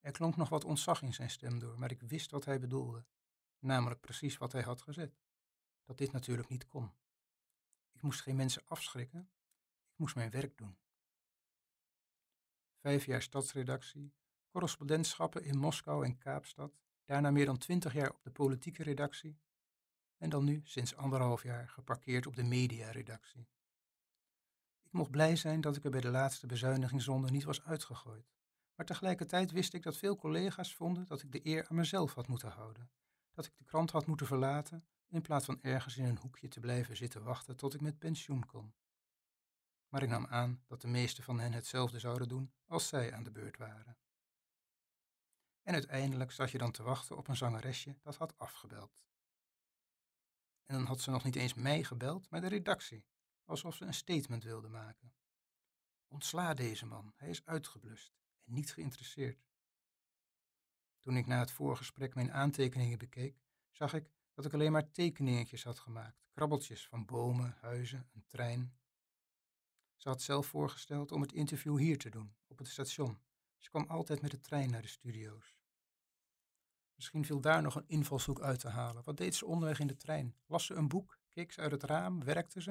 Er 0.00 0.12
klonk 0.12 0.36
nog 0.36 0.48
wat 0.48 0.64
ontzag 0.64 1.02
in 1.02 1.14
zijn 1.14 1.30
stem 1.30 1.58
door, 1.58 1.78
maar 1.78 1.90
ik 1.90 2.00
wist 2.00 2.30
wat 2.30 2.44
hij 2.44 2.60
bedoelde. 2.60 3.04
Namelijk 3.60 4.00
precies 4.00 4.36
wat 4.36 4.52
hij 4.52 4.62
had 4.62 4.82
gezet. 4.82 5.20
Dat 5.84 5.98
dit 5.98 6.12
natuurlijk 6.12 6.48
niet 6.48 6.66
kon. 6.66 6.92
Ik 7.92 8.02
moest 8.02 8.20
geen 8.20 8.36
mensen 8.36 8.62
afschrikken, 8.64 9.30
ik 9.92 9.98
moest 9.98 10.14
mijn 10.14 10.30
werk 10.30 10.58
doen. 10.58 10.78
vijf 12.80 13.04
jaar 13.04 13.22
stadsredactie, 13.22 14.14
correspondentschappen 14.48 15.44
in 15.44 15.58
Moskou 15.58 16.04
en 16.04 16.18
Kaapstad, 16.18 16.78
daarna 17.04 17.30
meer 17.30 17.46
dan 17.46 17.58
twintig 17.58 17.92
jaar 17.92 18.10
op 18.10 18.22
de 18.22 18.30
politieke 18.30 18.82
redactie 18.82 19.40
en 20.16 20.30
dan 20.30 20.44
nu 20.44 20.60
sinds 20.64 20.96
anderhalf 20.96 21.42
jaar 21.42 21.68
geparkeerd 21.68 22.26
op 22.26 22.36
de 22.36 22.42
mediaredactie. 22.42 23.48
Ik 24.82 24.92
mocht 24.92 25.10
blij 25.10 25.36
zijn 25.36 25.60
dat 25.60 25.76
ik 25.76 25.84
er 25.84 25.90
bij 25.90 26.00
de 26.00 26.10
laatste 26.10 26.46
bezuinigingsronde 26.46 27.30
niet 27.30 27.44
was 27.44 27.64
uitgegooid, 27.64 28.32
maar 28.74 28.86
tegelijkertijd 28.86 29.50
wist 29.50 29.74
ik 29.74 29.82
dat 29.82 29.96
veel 29.96 30.16
collega's 30.16 30.74
vonden 30.74 31.06
dat 31.06 31.22
ik 31.22 31.32
de 31.32 31.46
eer 31.46 31.68
aan 31.68 31.76
mezelf 31.76 32.14
had 32.14 32.28
moeten 32.28 32.50
houden, 32.50 32.90
dat 33.32 33.46
ik 33.46 33.56
de 33.56 33.64
krant 33.64 33.90
had 33.90 34.06
moeten 34.06 34.26
verlaten 34.26 34.86
in 35.08 35.22
plaats 35.22 35.44
van 35.44 35.62
ergens 35.62 35.96
in 35.96 36.04
een 36.04 36.18
hoekje 36.18 36.48
te 36.48 36.60
blijven 36.60 36.96
zitten 36.96 37.22
wachten 37.22 37.56
tot 37.56 37.74
ik 37.74 37.80
met 37.80 37.98
pensioen 37.98 38.46
kon. 38.46 38.74
Maar 39.88 40.02
ik 40.02 40.08
nam 40.08 40.26
aan 40.26 40.62
dat 40.66 40.80
de 40.80 40.88
meeste 40.88 41.22
van 41.22 41.40
hen 41.40 41.52
hetzelfde 41.52 41.98
zouden 41.98 42.28
doen 42.28 42.52
als 42.66 42.88
zij 42.88 43.14
aan 43.14 43.22
de 43.24 43.30
beurt 43.30 43.56
waren. 43.56 43.98
En 45.62 45.74
uiteindelijk 45.74 46.30
zat 46.30 46.50
je 46.50 46.58
dan 46.58 46.70
te 46.70 46.82
wachten 46.82 47.16
op 47.16 47.28
een 47.28 47.36
zangeresje 47.36 47.96
dat 48.02 48.16
had 48.16 48.38
afgebeld. 48.38 49.04
En 50.64 50.74
dan 50.74 50.84
had 50.84 51.00
ze 51.00 51.10
nog 51.10 51.24
niet 51.24 51.36
eens 51.36 51.54
mij 51.54 51.84
gebeld, 51.84 52.30
maar 52.30 52.40
de 52.40 52.48
redactie, 52.48 53.06
alsof 53.44 53.74
ze 53.74 53.84
een 53.84 53.94
statement 53.94 54.44
wilde 54.44 54.68
maken. 54.68 55.14
Ontsla 56.08 56.54
deze 56.54 56.86
man, 56.86 57.12
hij 57.16 57.28
is 57.28 57.44
uitgeblust 57.44 58.12
en 58.44 58.52
niet 58.52 58.72
geïnteresseerd. 58.72 59.49
Toen 61.00 61.16
ik 61.16 61.26
na 61.26 61.38
het 61.38 61.50
voorgesprek 61.50 62.14
mijn 62.14 62.32
aantekeningen 62.32 62.98
bekeek, 62.98 63.42
zag 63.70 63.94
ik 63.94 64.10
dat 64.34 64.44
ik 64.44 64.54
alleen 64.54 64.72
maar 64.72 64.90
tekeningetjes 64.90 65.64
had 65.64 65.78
gemaakt, 65.78 66.24
krabbeltjes 66.30 66.86
van 66.86 67.04
bomen, 67.04 67.56
huizen, 67.60 68.08
een 68.12 68.24
trein. 68.26 68.78
Ze 69.96 70.08
had 70.08 70.22
zelf 70.22 70.46
voorgesteld 70.46 71.12
om 71.12 71.20
het 71.20 71.32
interview 71.32 71.78
hier 71.78 71.98
te 71.98 72.10
doen, 72.10 72.34
op 72.46 72.58
het 72.58 72.68
station. 72.68 73.20
Ze 73.56 73.70
kwam 73.70 73.86
altijd 73.86 74.20
met 74.22 74.30
de 74.30 74.40
trein 74.40 74.70
naar 74.70 74.82
de 74.82 74.88
studio's. 74.88 75.56
Misschien 76.94 77.24
viel 77.24 77.40
daar 77.40 77.62
nog 77.62 77.74
een 77.74 77.88
invalshoek 77.88 78.40
uit 78.40 78.60
te 78.60 78.68
halen. 78.68 79.04
Wat 79.04 79.16
deed 79.16 79.34
ze 79.34 79.46
onderweg 79.46 79.78
in 79.78 79.86
de 79.86 79.96
trein? 79.96 80.36
Las 80.46 80.66
ze 80.66 80.74
een 80.74 80.88
boek? 80.88 81.18
Keek 81.28 81.52
ze 81.52 81.60
uit 81.60 81.72
het 81.72 81.82
raam? 81.82 82.24
Werkte 82.24 82.62
ze? 82.62 82.70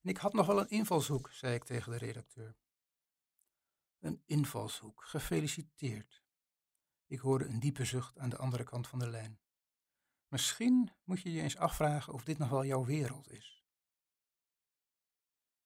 En 0.00 0.08
ik 0.10 0.16
had 0.16 0.32
nog 0.32 0.46
wel 0.46 0.60
een 0.60 0.68
invalshoek, 0.68 1.30
zei 1.30 1.54
ik 1.54 1.64
tegen 1.64 1.92
de 1.92 1.98
redacteur. 1.98 2.56
Een 4.00 4.22
invalshoek, 4.26 5.04
gefeliciteerd. 5.04 6.22
Ik 7.06 7.18
hoorde 7.18 7.44
een 7.44 7.60
diepe 7.60 7.84
zucht 7.84 8.18
aan 8.18 8.28
de 8.28 8.36
andere 8.36 8.64
kant 8.64 8.88
van 8.88 8.98
de 8.98 9.10
lijn. 9.10 9.40
Misschien 10.28 10.90
moet 11.04 11.20
je 11.20 11.32
je 11.32 11.42
eens 11.42 11.56
afvragen 11.56 12.12
of 12.12 12.24
dit 12.24 12.38
nog 12.38 12.48
wel 12.48 12.64
jouw 12.64 12.84
wereld 12.84 13.30
is. 13.30 13.64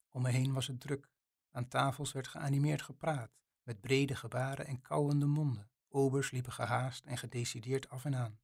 Om 0.08 0.22
me 0.22 0.30
heen 0.30 0.52
was 0.52 0.66
het 0.66 0.80
druk. 0.80 1.12
Aan 1.50 1.68
tafels 1.68 2.12
werd 2.12 2.28
geanimeerd 2.28 2.82
gepraat, 2.82 3.38
met 3.62 3.80
brede 3.80 4.16
gebaren 4.16 4.66
en 4.66 4.80
kauwende 4.80 5.26
monden. 5.26 5.70
Obers 5.88 6.30
liepen 6.30 6.52
gehaast 6.52 7.04
en 7.04 7.18
gedecideerd 7.18 7.88
af 7.88 8.04
en 8.04 8.14
aan. 8.14 8.40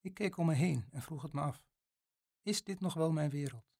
Ik 0.00 0.14
keek 0.14 0.36
om 0.36 0.46
me 0.46 0.54
heen 0.54 0.88
en 0.90 1.02
vroeg 1.02 1.22
het 1.22 1.32
me 1.32 1.40
af. 1.40 1.66
Is 2.42 2.64
dit 2.64 2.80
nog 2.80 2.94
wel 2.94 3.12
mijn 3.12 3.30
wereld? 3.30 3.76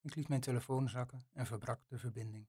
Ik 0.00 0.14
liet 0.14 0.28
mijn 0.28 0.40
telefoon 0.40 0.88
zakken 0.88 1.26
en 1.32 1.46
verbrak 1.46 1.88
de 1.88 1.98
verbinding. 1.98 2.48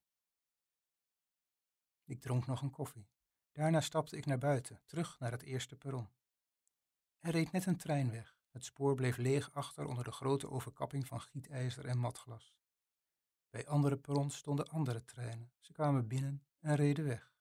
Ik 2.12 2.22
dronk 2.22 2.46
nog 2.46 2.62
een 2.62 2.72
koffie. 2.72 3.10
Daarna 3.52 3.82
stapte 3.82 4.18
ik 4.18 4.26
naar 4.26 4.38
buiten, 4.38 4.82
terug 4.86 5.20
naar 5.20 5.32
het 5.32 5.42
eerste 5.42 5.76
perron. 5.76 6.10
Er 7.20 7.32
reed 7.32 7.52
net 7.52 7.66
een 7.66 7.78
trein 7.78 8.12
weg. 8.12 8.38
Het 8.50 8.66
spoor 8.66 8.96
bleef 8.96 9.18
leeg 9.18 9.52
achter 9.52 9.86
onder 9.86 10.04
de 10.04 10.12
grote 10.12 10.50
overkapping 10.50 11.08
van 11.08 11.22
gietijzer 11.22 11.86
en 11.86 11.98
matglas. 11.98 12.56
Bij 13.50 13.68
andere 13.68 13.98
perrons 13.98 14.38
stonden 14.38 14.68
andere 14.68 15.06
treinen. 15.06 15.52
Ze 15.60 15.72
kwamen 15.72 16.08
binnen 16.08 16.44
en 16.60 16.76
reden 16.76 17.06
weg. 17.06 17.34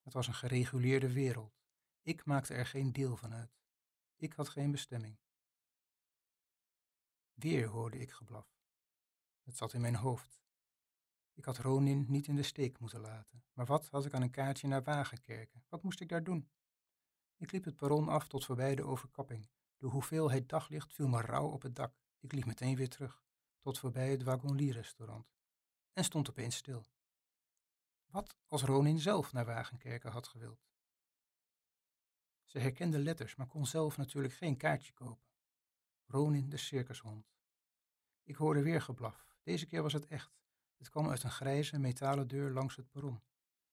Het 0.00 0.12
was 0.12 0.26
een 0.26 0.34
gereguleerde 0.34 1.12
wereld. 1.12 1.60
Ik 2.02 2.24
maakte 2.24 2.54
er 2.54 2.66
geen 2.66 2.92
deel 2.92 3.16
van 3.16 3.34
uit. 3.34 3.60
Ik 4.16 4.32
had 4.32 4.48
geen 4.48 4.70
bestemming. 4.70 5.18
Weer 7.32 7.66
hoorde 7.66 7.98
ik 7.98 8.10
geblaf. 8.10 8.56
Het 9.42 9.56
zat 9.56 9.72
in 9.72 9.80
mijn 9.80 9.96
hoofd. 9.96 10.41
Ik 11.34 11.44
had 11.44 11.58
Ronin 11.58 12.04
niet 12.08 12.26
in 12.26 12.36
de 12.36 12.42
steek 12.42 12.78
moeten 12.78 13.00
laten. 13.00 13.44
Maar 13.52 13.66
wat 13.66 13.88
had 13.88 14.04
ik 14.04 14.14
aan 14.14 14.22
een 14.22 14.30
kaartje 14.30 14.68
naar 14.68 14.82
Wagenkerken? 14.82 15.64
Wat 15.68 15.82
moest 15.82 16.00
ik 16.00 16.08
daar 16.08 16.24
doen? 16.24 16.50
Ik 17.36 17.52
liep 17.52 17.64
het 17.64 17.76
perron 17.76 18.08
af 18.08 18.28
tot 18.28 18.44
voorbij 18.44 18.74
de 18.74 18.84
overkapping. 18.84 19.48
De 19.76 19.86
hoeveelheid 19.86 20.48
daglicht 20.48 20.92
viel 20.92 21.08
me 21.08 21.20
rauw 21.20 21.48
op 21.48 21.62
het 21.62 21.76
dak. 21.76 21.94
Ik 22.20 22.32
liep 22.32 22.44
meteen 22.44 22.76
weer 22.76 22.88
terug, 22.88 23.22
tot 23.60 23.78
voorbij 23.78 24.10
het 24.10 24.22
Wagonlie-restaurant. 24.22 25.26
En 25.92 26.04
stond 26.04 26.30
opeens 26.30 26.56
stil. 26.56 26.86
Wat 28.06 28.36
als 28.46 28.62
Ronin 28.62 28.98
zelf 28.98 29.32
naar 29.32 29.44
Wagenkerken 29.44 30.10
had 30.10 30.28
gewild? 30.28 30.66
Ze 32.44 32.58
herkende 32.58 32.98
letters, 32.98 33.36
maar 33.36 33.46
kon 33.46 33.66
zelf 33.66 33.96
natuurlijk 33.96 34.34
geen 34.34 34.56
kaartje 34.56 34.92
kopen. 34.92 35.30
Ronin 36.06 36.48
de 36.48 36.56
circushond. 36.56 37.32
Ik 38.22 38.36
hoorde 38.36 38.62
weer 38.62 38.82
geblaf. 38.82 39.26
Deze 39.42 39.66
keer 39.66 39.82
was 39.82 39.92
het 39.92 40.06
echt. 40.06 40.41
Het 40.82 40.90
kwam 40.90 41.08
uit 41.08 41.22
een 41.22 41.30
grijze 41.30 41.78
metalen 41.78 42.28
deur 42.28 42.50
langs 42.50 42.76
het 42.76 42.90
perron. 42.90 43.22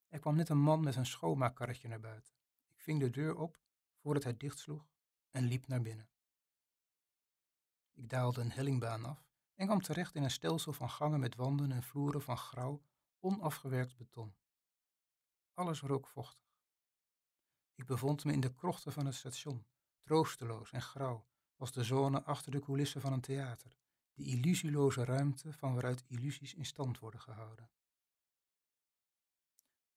Er 0.07 0.19
kwam 0.19 0.35
net 0.35 0.49
een 0.49 0.59
man 0.59 0.83
met 0.83 0.95
een 0.95 1.05
schoonmaakkarretje 1.05 1.87
naar 1.87 1.99
buiten. 1.99 2.33
Ik 2.67 2.79
ving 2.79 2.99
de 2.99 3.09
deur 3.09 3.35
op 3.35 3.59
voordat 3.95 4.23
hij 4.23 4.37
dichtsloeg 4.37 4.87
en 5.29 5.43
liep 5.43 5.67
naar 5.67 5.81
binnen. 5.81 6.09
Ik 7.93 8.09
daalde 8.09 8.41
een 8.41 8.51
hellingbaan 8.51 9.05
af 9.05 9.27
en 9.55 9.65
kwam 9.65 9.81
terecht 9.81 10.15
in 10.15 10.23
een 10.23 10.31
stelsel 10.31 10.73
van 10.73 10.89
gangen 10.89 11.19
met 11.19 11.35
wanden 11.35 11.71
en 11.71 11.83
vloeren 11.83 12.21
van 12.21 12.37
grauw, 12.37 12.81
onafgewerkt 13.19 13.97
beton. 13.97 14.35
Alles 15.53 15.81
rook 15.81 16.07
vochtig. 16.07 16.53
Ik 17.75 17.85
bevond 17.85 18.25
me 18.25 18.33
in 18.33 18.39
de 18.39 18.53
krochten 18.53 18.91
van 18.91 19.05
het 19.05 19.15
station, 19.15 19.65
troosteloos 20.01 20.71
en 20.71 20.81
grauw, 20.81 21.25
als 21.55 21.71
de 21.71 21.83
zone 21.83 22.23
achter 22.23 22.51
de 22.51 22.59
coulissen 22.59 23.01
van 23.01 23.13
een 23.13 23.21
theater, 23.21 23.77
die 24.19 24.37
illusieloze 24.37 25.05
ruimte 25.05 25.53
van 25.53 25.73
waaruit 25.73 26.03
illusies 26.07 26.53
in 26.53 26.65
stand 26.65 26.99
worden 26.99 27.19
gehouden. 27.19 27.69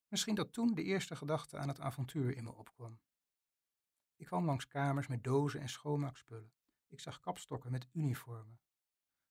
Misschien 0.08 0.34
dat 0.34 0.52
toen 0.52 0.74
de 0.74 0.82
eerste 0.82 1.16
gedachte 1.16 1.58
aan 1.58 1.68
het 1.68 1.80
avontuur 1.80 2.36
in 2.36 2.44
me 2.44 2.54
opkwam. 2.54 3.00
Ik 4.16 4.26
kwam 4.26 4.44
langs 4.44 4.66
kamers 4.66 5.06
met 5.06 5.24
dozen 5.24 5.60
en 5.60 5.68
schoonmaakspullen. 5.68 6.52
Ik 6.88 7.00
zag 7.00 7.20
kapstokken 7.20 7.70
met 7.70 7.88
uniformen. 7.92 8.60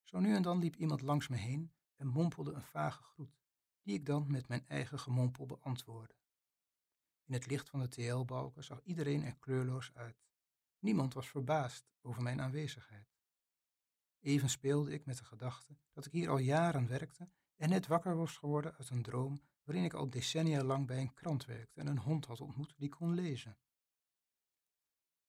Zo 0.03 0.19
nu 0.19 0.36
en 0.36 0.41
dan 0.41 0.60
liep 0.60 0.75
iemand 0.75 1.01
langs 1.01 1.27
me 1.27 1.38
heen 1.38 1.74
en 1.95 2.07
mompelde 2.07 2.51
een 2.51 2.63
vage 2.63 3.03
groet 3.03 3.39
die 3.81 3.95
ik 3.95 4.05
dan 4.05 4.31
met 4.31 4.48
mijn 4.48 4.67
eigen 4.67 5.00
gemompel 5.00 5.45
beantwoordde. 5.45 6.15
In 7.24 7.33
het 7.33 7.45
licht 7.45 7.69
van 7.69 7.79
de 7.79 7.88
TL-balken 7.88 8.63
zag 8.63 8.81
iedereen 8.83 9.24
er 9.24 9.36
kleurloos 9.36 9.93
uit. 9.93 10.24
Niemand 10.79 11.13
was 11.13 11.29
verbaasd 11.29 11.91
over 12.01 12.21
mijn 12.21 12.41
aanwezigheid. 12.41 13.11
Even 14.22 14.50
speelde 14.50 14.92
ik 14.92 15.06
met 15.06 15.18
de 15.18 15.24
gedachte 15.24 15.78
dat 15.94 16.06
ik 16.06 16.12
hier 16.12 16.30
al 16.30 16.38
jaren 16.38 16.88
werkte 16.88 17.30
en 17.56 17.70
net 17.70 17.88
wakker 17.88 18.16
was 18.16 18.38
geworden 18.38 18.75
uit 18.78 18.90
een 18.90 19.01
droom 19.01 19.42
waarin 19.63 19.84
ik 19.84 19.94
al 19.94 20.10
decennia 20.10 20.63
lang 20.63 20.88
bij 20.88 21.00
een 21.00 21.13
krant 21.13 21.46
werkte 21.46 21.80
en 21.80 21.88
een 21.88 22.00
hond 22.00 22.25
had 22.25 22.42
ontmoet 22.42 22.74
die 22.78 22.90
kon 22.90 23.13
lezen. 23.13 23.58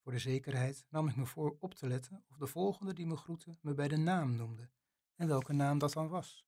Voor 0.03 0.13
de 0.13 0.19
zekerheid 0.19 0.87
nam 0.89 1.09
ik 1.09 1.17
me 1.17 1.27
voor 1.27 1.57
op 1.61 1.75
te 1.75 1.87
letten 1.87 2.25
of 2.29 2.37
de 2.37 2.47
volgende 2.47 2.93
die 2.93 3.07
me 3.07 3.17
groette 3.17 3.59
me 3.61 3.75
bij 3.75 3.89
de 3.89 3.97
naam 3.97 4.37
noemde 4.37 4.71
en 5.15 5.29
welke 5.29 5.53
naam 5.53 5.79
dat 5.79 5.93
dan 5.93 6.09
was 6.09 6.45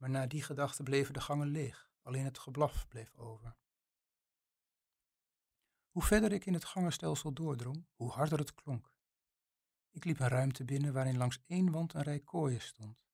maar 0.00 0.10
na 0.10 0.26
die 0.26 0.42
gedachte 0.42 0.82
bleven 0.82 1.14
de 1.14 1.20
gangen 1.20 1.46
leeg, 1.46 1.90
alleen 2.02 2.24
het 2.24 2.38
geblaf 2.38 2.88
bleef 2.88 3.14
over. 3.16 3.56
Hoe 5.90 6.02
verder 6.02 6.32
ik 6.32 6.46
in 6.46 6.54
het 6.54 6.64
gangenstelsel 6.64 7.32
doordrong, 7.32 7.86
hoe 7.94 8.10
harder 8.10 8.38
het 8.38 8.54
klonk. 8.54 8.92
Ik 9.90 10.04
liep 10.04 10.20
een 10.20 10.28
ruimte 10.28 10.64
binnen 10.64 10.92
waarin 10.92 11.16
langs 11.16 11.42
één 11.46 11.70
wand 11.70 11.94
een 11.94 12.02
rij 12.02 12.20
kooien 12.20 12.60
stond. 12.60 13.04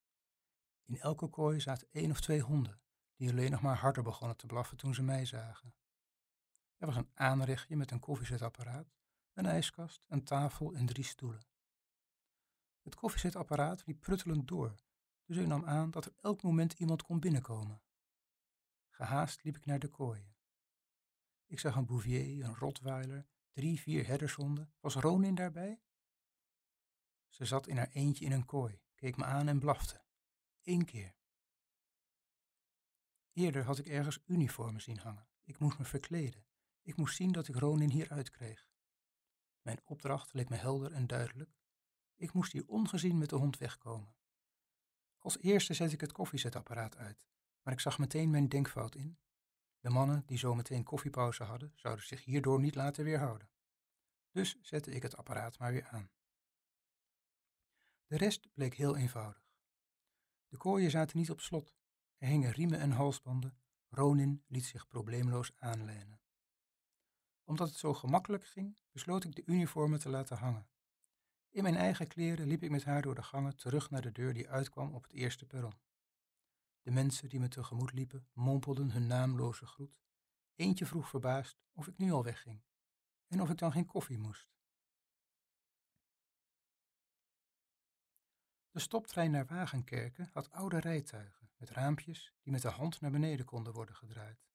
In 0.84 1.00
elke 1.00 1.28
kooi 1.28 1.60
zaten 1.60 1.88
één 1.90 2.10
of 2.10 2.20
twee 2.20 2.40
honden, 2.40 2.80
die 3.14 3.30
alleen 3.30 3.50
nog 3.50 3.60
maar 3.60 3.76
harder 3.76 4.02
begonnen 4.02 4.36
te 4.36 4.46
blaffen 4.46 4.76
toen 4.76 4.94
ze 4.94 5.02
mij 5.02 5.24
zagen. 5.24 5.74
Er 6.76 6.86
was 6.86 6.96
een 6.96 7.10
aanrechtje 7.14 7.76
met 7.76 7.90
een 7.90 8.00
koffiezetapparaat, 8.00 8.94
een 9.32 9.46
ijskast, 9.46 10.04
een 10.08 10.24
tafel 10.24 10.74
en 10.74 10.86
drie 10.86 11.04
stoelen. 11.04 11.46
Het 12.82 12.94
koffiezetapparaat 12.94 13.86
liep 13.86 14.00
pruttelend 14.00 14.48
door 14.48 14.74
dus 15.26 15.36
ik 15.36 15.46
nam 15.46 15.64
aan 15.64 15.90
dat 15.90 16.04
er 16.04 16.12
elk 16.20 16.42
moment 16.42 16.72
iemand 16.72 17.02
kon 17.02 17.20
binnenkomen. 17.20 17.82
Gehaast 18.88 19.42
liep 19.42 19.56
ik 19.56 19.64
naar 19.64 19.78
de 19.78 19.88
kooien. 19.88 20.36
Ik 21.46 21.58
zag 21.58 21.76
een 21.76 21.86
bouvier, 21.86 22.44
een 22.44 22.54
rotweiler, 22.54 23.26
drie, 23.52 23.80
vier 23.80 24.06
herdershonden. 24.06 24.72
Was 24.80 24.94
Ronin 24.94 25.34
daarbij? 25.34 25.80
Ze 27.36 27.44
zat 27.44 27.66
in 27.66 27.76
haar 27.76 27.90
eentje 27.90 28.24
in 28.24 28.32
een 28.32 28.44
kooi, 28.44 28.80
keek 28.94 29.16
me 29.16 29.24
aan 29.24 29.48
en 29.48 29.58
blafte. 29.58 30.02
Eén 30.62 30.84
keer. 30.84 31.14
Eerder 33.32 33.64
had 33.64 33.78
ik 33.78 33.86
ergens 33.86 34.18
uniformen 34.26 34.80
zien 34.80 34.98
hangen. 34.98 35.28
Ik 35.42 35.58
moest 35.58 35.78
me 35.78 35.84
verkleden. 35.84 36.46
Ik 36.82 36.96
moest 36.96 37.16
zien 37.16 37.32
dat 37.32 37.48
ik 37.48 37.54
Ronin 37.54 37.90
hier 37.90 38.10
uitkreeg. 38.10 38.68
Mijn 39.60 39.80
opdracht 39.84 40.32
leek 40.32 40.48
me 40.48 40.56
helder 40.56 40.92
en 40.92 41.06
duidelijk. 41.06 41.56
Ik 42.14 42.32
moest 42.32 42.52
hier 42.52 42.66
ongezien 42.66 43.18
met 43.18 43.30
de 43.30 43.36
hond 43.36 43.58
wegkomen. 43.58 44.16
Als 45.18 45.38
eerste 45.38 45.74
zet 45.74 45.92
ik 45.92 46.00
het 46.00 46.12
koffiezetapparaat 46.12 46.96
uit, 46.96 47.24
Maar 47.62 47.72
ik 47.74 47.80
zag 47.80 47.98
meteen 47.98 48.30
mijn 48.30 48.48
denkfout 48.48 48.94
in. 48.94 49.18
De 49.80 49.90
mannen 49.90 50.22
die 50.26 50.38
zo 50.38 50.54
meteen 50.54 50.84
koffiepauze 50.84 51.42
hadden, 51.44 51.72
zouden 51.74 52.06
zich 52.06 52.24
hierdoor 52.24 52.60
niet 52.60 52.74
laten 52.74 53.04
weerhouden. 53.04 53.50
Dus 54.30 54.58
zette 54.60 54.90
ik 54.90 55.02
het 55.02 55.16
apparaat 55.16 55.58
maar 55.58 55.72
weer 55.72 55.86
aan. 55.86 56.10
De 58.06 58.16
rest 58.16 58.52
bleek 58.52 58.74
heel 58.74 58.96
eenvoudig. 58.96 59.46
De 60.48 60.56
kooien 60.56 60.90
zaten 60.90 61.18
niet 61.18 61.30
op 61.30 61.40
slot. 61.40 61.76
Er 62.16 62.28
hingen 62.28 62.50
riemen 62.50 62.78
en 62.78 62.90
halsbanden. 62.90 63.58
Ronin 63.88 64.44
liet 64.46 64.64
zich 64.64 64.86
probleemloos 64.86 65.52
aanlijnen. 65.56 66.20
Omdat 67.44 67.68
het 67.68 67.78
zo 67.78 67.94
gemakkelijk 67.94 68.46
ging, 68.46 68.76
besloot 68.90 69.24
ik 69.24 69.34
de 69.34 69.42
uniformen 69.46 70.00
te 70.00 70.08
laten 70.08 70.36
hangen. 70.36 70.68
In 71.50 71.62
mijn 71.62 71.74
eigen 71.74 72.06
kleren 72.06 72.46
liep 72.46 72.62
ik 72.62 72.70
met 72.70 72.84
haar 72.84 73.02
door 73.02 73.14
de 73.14 73.22
gangen 73.22 73.56
terug 73.56 73.90
naar 73.90 74.02
de 74.02 74.12
deur 74.12 74.34
die 74.34 74.48
uitkwam 74.48 74.94
op 74.94 75.02
het 75.02 75.12
eerste 75.12 75.46
perron. 75.46 75.80
De 76.82 76.90
mensen 76.90 77.28
die 77.28 77.40
me 77.40 77.48
tegemoet 77.48 77.92
liepen, 77.92 78.28
mompelden 78.32 78.90
hun 78.90 79.06
naamloze 79.06 79.66
groet. 79.66 80.00
Eentje 80.54 80.86
vroeg 80.86 81.08
verbaasd 81.08 81.58
of 81.72 81.86
ik 81.86 81.98
nu 81.98 82.12
al 82.12 82.24
wegging 82.24 82.62
en 83.26 83.40
of 83.40 83.50
ik 83.50 83.58
dan 83.58 83.72
geen 83.72 83.86
koffie 83.86 84.18
moest. 84.18 84.55
De 88.76 88.82
stoptrein 88.82 89.30
naar 89.30 89.46
Wagenkerken 89.46 90.30
had 90.32 90.52
oude 90.52 90.80
rijtuigen 90.80 91.50
met 91.56 91.70
raampjes 91.70 92.34
die 92.42 92.52
met 92.52 92.62
de 92.62 92.68
hand 92.68 93.00
naar 93.00 93.10
beneden 93.10 93.46
konden 93.46 93.72
worden 93.72 93.94
gedraaid. 93.94 94.46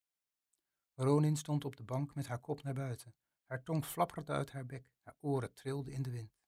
Ronin 0.94 1.36
stond 1.36 1.64
op 1.64 1.76
de 1.76 1.82
bank 1.82 2.14
met 2.14 2.26
haar 2.26 2.38
kop 2.38 2.62
naar 2.62 2.74
buiten. 2.74 3.14
Haar 3.44 3.62
tong 3.62 3.84
flapperde 3.84 4.32
uit 4.32 4.52
haar 4.52 4.66
bek, 4.66 4.92
haar 5.00 5.16
oren 5.20 5.54
trilden 5.54 5.92
in 5.92 6.02
de 6.02 6.10
wind. 6.10 6.42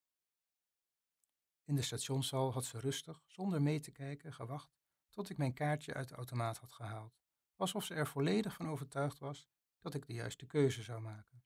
In 1.65 1.75
de 1.75 1.83
stationshal 1.83 2.53
had 2.53 2.65
ze 2.65 2.79
rustig, 2.79 3.23
zonder 3.27 3.63
mee 3.63 3.81
te 3.81 3.91
kijken, 3.91 4.33
gewacht 4.33 4.77
tot 5.11 5.31
ik 5.31 5.39
mijn 5.39 5.55
kaartje 5.55 5.95
uit 5.95 6.09
de 6.09 6.15
automaat 6.15 6.59
had 6.59 6.73
gehaald, 6.73 7.19
alsof 7.57 7.85
ze 7.85 7.95
er 7.95 8.07
volledig 8.07 8.55
van 8.55 8.69
overtuigd 8.69 9.19
was 9.19 9.49
dat 9.81 9.95
ik 9.95 10.07
de 10.07 10.13
juiste 10.13 10.47
keuze 10.47 10.83
zou 10.83 11.01
maken. 11.01 11.45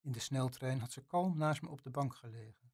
In 0.00 0.12
de 0.12 0.20
sneltrein 0.20 0.80
had 0.80 0.92
ze 0.92 1.04
kalm 1.06 1.36
naast 1.36 1.62
me 1.62 1.68
op 1.68 1.82
de 1.82 1.90
bank 1.90 2.14
gelegen. 2.14 2.72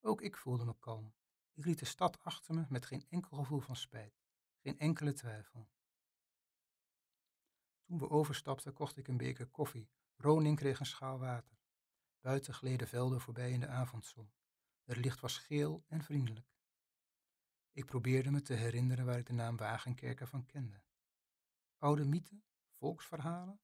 Ook 0.00 0.20
ik 0.20 0.36
voelde 0.36 0.64
me 0.64 0.74
kalm. 0.78 1.14
Ik 1.56 1.64
liet 1.64 1.78
de 1.78 1.84
stad 1.84 2.22
achter 2.22 2.54
me 2.54 2.64
met 2.68 2.86
geen 2.86 3.06
enkel 3.08 3.36
gevoel 3.36 3.60
van 3.60 3.76
spijt, 3.76 4.20
geen 4.62 4.78
enkele 4.78 5.12
twijfel. 5.12 5.68
Toen 7.82 7.98
we 7.98 8.10
overstapten, 8.10 8.72
kocht 8.72 8.96
ik 8.96 9.08
een 9.08 9.16
beker 9.16 9.46
koffie. 9.46 9.90
Ronin 10.16 10.56
kreeg 10.56 10.80
een 10.80 10.86
schaal 10.86 11.18
water. 11.18 11.58
Buiten 12.20 12.54
gleden 12.54 12.88
velden 12.88 13.20
voorbij 13.20 13.50
in 13.52 13.60
de 13.60 13.66
avondzon. 13.66 14.32
Het 14.82 14.96
licht 14.96 15.20
was 15.20 15.38
geel 15.38 15.84
en 15.86 16.02
vriendelijk. 16.02 16.56
Ik 17.72 17.84
probeerde 17.84 18.30
me 18.30 18.42
te 18.42 18.54
herinneren 18.54 19.04
waar 19.04 19.18
ik 19.18 19.26
de 19.26 19.32
naam 19.32 19.56
Wagenkerker 19.56 20.26
van 20.26 20.46
kende. 20.46 20.82
Oude 21.78 22.04
mythen, 22.04 22.44
volksverhalen? 22.78 23.60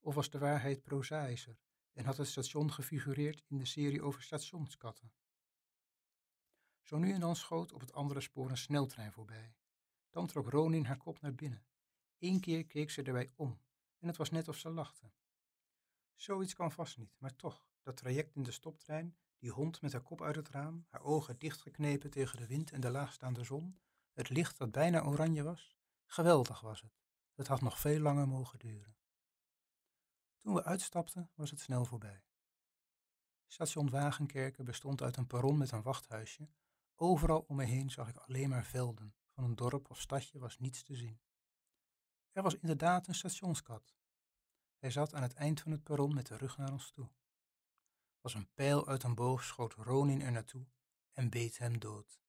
Of 0.00 0.14
was 0.14 0.30
de 0.30 0.38
waarheid 0.38 0.82
prozaïscher 0.82 1.58
en 1.92 2.04
had 2.04 2.16
het 2.16 2.28
station 2.28 2.72
gefigureerd 2.72 3.44
in 3.46 3.58
de 3.58 3.64
serie 3.64 4.02
over 4.02 4.22
stationskatten? 4.22 5.12
Zo 6.86 6.98
nu 6.98 7.12
en 7.12 7.20
dan 7.20 7.36
schoot 7.36 7.72
op 7.72 7.80
het 7.80 7.92
andere 7.92 8.20
spoor 8.20 8.50
een 8.50 8.56
sneltrein 8.56 9.12
voorbij. 9.12 9.56
Dan 10.10 10.26
trok 10.26 10.48
Ronin 10.48 10.84
haar 10.84 10.96
kop 10.96 11.20
naar 11.20 11.34
binnen. 11.34 11.66
Eén 12.18 12.40
keer 12.40 12.66
keek 12.66 12.90
ze 12.90 13.02
erbij 13.02 13.32
om 13.36 13.60
en 13.98 14.08
het 14.08 14.16
was 14.16 14.30
net 14.30 14.48
of 14.48 14.56
ze 14.56 14.70
lachte. 14.70 15.12
Zoiets 16.14 16.54
kan 16.54 16.72
vast 16.72 16.96
niet, 16.96 17.16
maar 17.18 17.36
toch, 17.36 17.68
dat 17.82 17.96
traject 17.96 18.34
in 18.34 18.42
de 18.42 18.50
stoptrein 18.50 19.16
die 19.38 19.50
hond 19.50 19.80
met 19.80 19.92
haar 19.92 20.02
kop 20.02 20.22
uit 20.22 20.36
het 20.36 20.48
raam, 20.48 20.86
haar 20.88 21.02
ogen 21.02 21.38
dichtgeknepen 21.38 22.10
tegen 22.10 22.36
de 22.36 22.46
wind 22.46 22.72
en 22.72 22.80
de 22.80 22.90
laagstaande 22.90 23.44
zon, 23.44 23.80
het 24.12 24.28
licht 24.28 24.58
dat 24.58 24.70
bijna 24.70 25.04
oranje 25.04 25.42
was, 25.42 25.76
geweldig 26.06 26.60
was 26.60 26.80
het. 26.80 27.00
Het 27.34 27.46
had 27.46 27.60
nog 27.60 27.80
veel 27.80 28.00
langer 28.00 28.28
mogen 28.28 28.58
duren. 28.58 28.96
Toen 30.38 30.54
we 30.54 30.64
uitstapten, 30.64 31.30
was 31.34 31.50
het 31.50 31.60
snel 31.60 31.84
voorbij. 31.84 32.24
Station 33.46 33.90
Wagenkerken 33.90 34.64
bestond 34.64 35.02
uit 35.02 35.16
een 35.16 35.26
perron 35.26 35.58
met 35.58 35.70
een 35.70 35.82
wachthuisje. 35.82 36.48
Overal 36.98 37.40
om 37.40 37.56
me 37.56 37.64
heen 37.64 37.90
zag 37.90 38.08
ik 38.08 38.16
alleen 38.16 38.48
maar 38.48 38.64
velden. 38.64 39.14
Van 39.28 39.44
een 39.44 39.54
dorp 39.54 39.90
of 39.90 40.00
stadje 40.00 40.38
was 40.38 40.58
niets 40.58 40.82
te 40.82 40.94
zien. 40.94 41.20
Er 42.32 42.42
was 42.42 42.54
inderdaad 42.54 43.06
een 43.06 43.14
stationskat. 43.14 43.96
Hij 44.78 44.90
zat 44.90 45.14
aan 45.14 45.22
het 45.22 45.34
eind 45.34 45.60
van 45.60 45.72
het 45.72 45.82
perron 45.82 46.14
met 46.14 46.26
de 46.26 46.36
rug 46.36 46.56
naar 46.56 46.72
ons 46.72 46.90
toe. 46.90 47.08
Als 48.20 48.34
een 48.34 48.52
pijl 48.54 48.88
uit 48.88 49.02
een 49.02 49.14
boog 49.14 49.44
schoot 49.44 49.74
Ronin 49.74 50.20
er 50.20 50.32
naartoe 50.32 50.66
en 51.12 51.30
beet 51.30 51.58
hem 51.58 51.78
dood. 51.78 52.20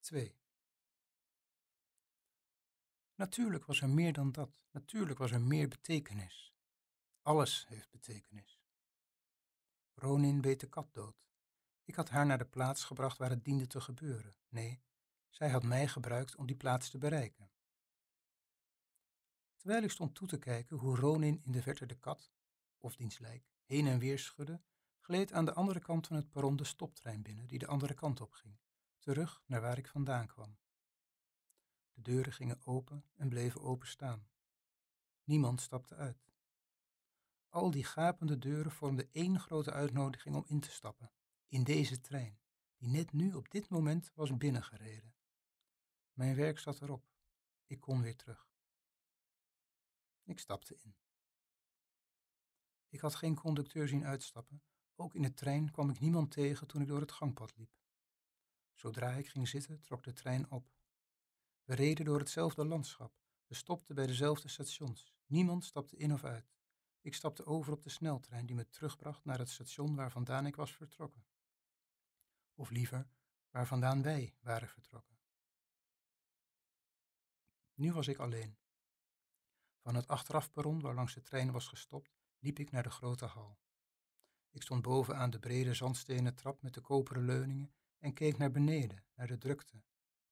2. 0.00 0.38
Natuurlijk 3.14 3.64
was 3.64 3.80
er 3.80 3.88
meer 3.88 4.12
dan 4.12 4.32
dat. 4.32 4.50
Natuurlijk 4.70 5.18
was 5.18 5.30
er 5.30 5.40
meer 5.40 5.68
betekenis. 5.68 6.54
Alles 7.22 7.66
heeft 7.68 7.90
betekenis. 7.90 8.59
Ronin 10.00 10.40
beet 10.40 10.60
de 10.60 10.68
kat 10.68 10.94
dood. 10.94 11.24
Ik 11.84 11.94
had 11.94 12.08
haar 12.08 12.26
naar 12.26 12.38
de 12.38 12.44
plaats 12.44 12.84
gebracht 12.84 13.18
waar 13.18 13.30
het 13.30 13.44
diende 13.44 13.66
te 13.66 13.80
gebeuren. 13.80 14.34
Nee, 14.48 14.82
zij 15.28 15.50
had 15.50 15.62
mij 15.62 15.88
gebruikt 15.88 16.36
om 16.36 16.46
die 16.46 16.56
plaats 16.56 16.90
te 16.90 16.98
bereiken. 16.98 17.50
Terwijl 19.56 19.82
ik 19.82 19.90
stond 19.90 20.14
toe 20.14 20.28
te 20.28 20.38
kijken 20.38 20.76
hoe 20.76 20.96
Ronin 20.96 21.40
in 21.42 21.52
de 21.52 21.62
verte 21.62 21.86
de 21.86 21.98
kat, 21.98 22.32
of 22.78 22.96
diens 22.96 23.18
lijk, 23.18 23.50
heen 23.64 23.86
en 23.86 23.98
weer 23.98 24.18
schudde, 24.18 24.62
gleed 25.00 25.32
aan 25.32 25.44
de 25.44 25.54
andere 25.54 25.80
kant 25.80 26.06
van 26.06 26.16
het 26.16 26.30
perron 26.30 26.56
de 26.56 26.64
stoptrein 26.64 27.22
binnen 27.22 27.46
die 27.46 27.58
de 27.58 27.66
andere 27.66 27.94
kant 27.94 28.20
op 28.20 28.32
ging, 28.32 28.58
terug 28.98 29.42
naar 29.46 29.60
waar 29.60 29.78
ik 29.78 29.88
vandaan 29.88 30.26
kwam. 30.26 30.58
De 31.92 32.02
deuren 32.02 32.32
gingen 32.32 32.66
open 32.66 33.04
en 33.14 33.28
bleven 33.28 33.60
openstaan. 33.60 34.28
Niemand 35.24 35.60
stapte 35.60 35.94
uit. 35.94 36.29
Al 37.50 37.70
die 37.70 37.84
gapende 37.84 38.38
deuren 38.38 38.72
vormden 38.72 39.08
één 39.12 39.40
grote 39.40 39.72
uitnodiging 39.72 40.34
om 40.34 40.44
in 40.46 40.60
te 40.60 40.70
stappen, 40.70 41.12
in 41.48 41.64
deze 41.64 42.00
trein, 42.00 42.40
die 42.76 42.88
net 42.88 43.12
nu 43.12 43.34
op 43.34 43.50
dit 43.50 43.68
moment 43.68 44.12
was 44.14 44.36
binnengereden. 44.36 45.14
Mijn 46.12 46.34
werk 46.34 46.58
zat 46.58 46.80
erop. 46.80 47.08
Ik 47.66 47.80
kon 47.80 48.02
weer 48.02 48.16
terug. 48.16 48.48
Ik 50.22 50.38
stapte 50.38 50.76
in. 50.76 50.96
Ik 52.88 53.00
had 53.00 53.14
geen 53.14 53.34
conducteur 53.34 53.88
zien 53.88 54.04
uitstappen. 54.04 54.62
Ook 54.94 55.14
in 55.14 55.22
de 55.22 55.34
trein 55.34 55.70
kwam 55.70 55.90
ik 55.90 56.00
niemand 56.00 56.30
tegen 56.30 56.66
toen 56.66 56.80
ik 56.80 56.88
door 56.88 57.00
het 57.00 57.12
gangpad 57.12 57.56
liep. 57.56 57.78
Zodra 58.74 59.12
ik 59.12 59.28
ging 59.28 59.48
zitten, 59.48 59.80
trok 59.80 60.02
de 60.02 60.12
trein 60.12 60.50
op. 60.50 60.70
We 61.64 61.74
reden 61.74 62.04
door 62.04 62.18
hetzelfde 62.18 62.64
landschap. 62.64 63.14
We 63.46 63.54
stopten 63.54 63.94
bij 63.94 64.06
dezelfde 64.06 64.48
stations. 64.48 65.14
Niemand 65.26 65.64
stapte 65.64 65.96
in 65.96 66.12
of 66.12 66.24
uit. 66.24 66.59
Ik 67.00 67.14
stapte 67.14 67.44
over 67.46 67.72
op 67.72 67.82
de 67.82 67.90
sneltrein 67.90 68.46
die 68.46 68.56
me 68.56 68.68
terugbracht 68.68 69.24
naar 69.24 69.38
het 69.38 69.50
station 69.50 69.94
waar 69.94 70.10
vandaan 70.10 70.46
ik 70.46 70.56
was 70.56 70.74
vertrokken. 70.74 71.24
Of 72.54 72.70
liever, 72.70 73.08
waar 73.50 73.66
vandaan 73.66 74.02
wij 74.02 74.36
waren 74.40 74.68
vertrokken. 74.68 75.18
Nu 77.74 77.92
was 77.92 78.08
ik 78.08 78.18
alleen. 78.18 78.58
Van 79.78 79.94
het 79.94 80.08
achterafperron 80.08 80.80
waarlangs 80.80 81.14
de 81.14 81.22
trein 81.22 81.52
was 81.52 81.68
gestopt, 81.68 82.16
liep 82.38 82.58
ik 82.58 82.70
naar 82.70 82.82
de 82.82 82.90
grote 82.90 83.24
hal. 83.24 83.58
Ik 84.50 84.62
stond 84.62 84.82
boven 84.82 85.16
aan 85.16 85.30
de 85.30 85.38
brede 85.38 85.74
zandstenen 85.74 86.34
trap 86.34 86.62
met 86.62 86.74
de 86.74 86.80
koperen 86.80 87.24
leuningen 87.24 87.74
en 87.98 88.12
keek 88.12 88.38
naar 88.38 88.50
beneden, 88.50 89.04
naar 89.14 89.26
de 89.26 89.38
drukte, 89.38 89.82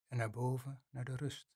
en 0.07 0.17
naar 0.17 0.31
boven, 0.31 0.83
naar 0.91 1.05
de 1.05 1.17
rust. 1.17 1.51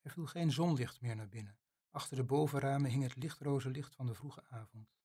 Er 0.00 0.10
viel 0.10 0.26
geen 0.26 0.52
zonlicht 0.52 1.00
meer 1.00 1.16
naar 1.16 1.28
binnen. 1.28 1.58
Achter 1.90 2.16
de 2.16 2.24
bovenramen 2.24 2.90
hing 2.90 3.02
het 3.02 3.16
lichtroze 3.16 3.70
licht 3.70 3.94
van 3.94 4.06
de 4.06 4.14
vroege 4.14 4.44
avond. 4.44 4.96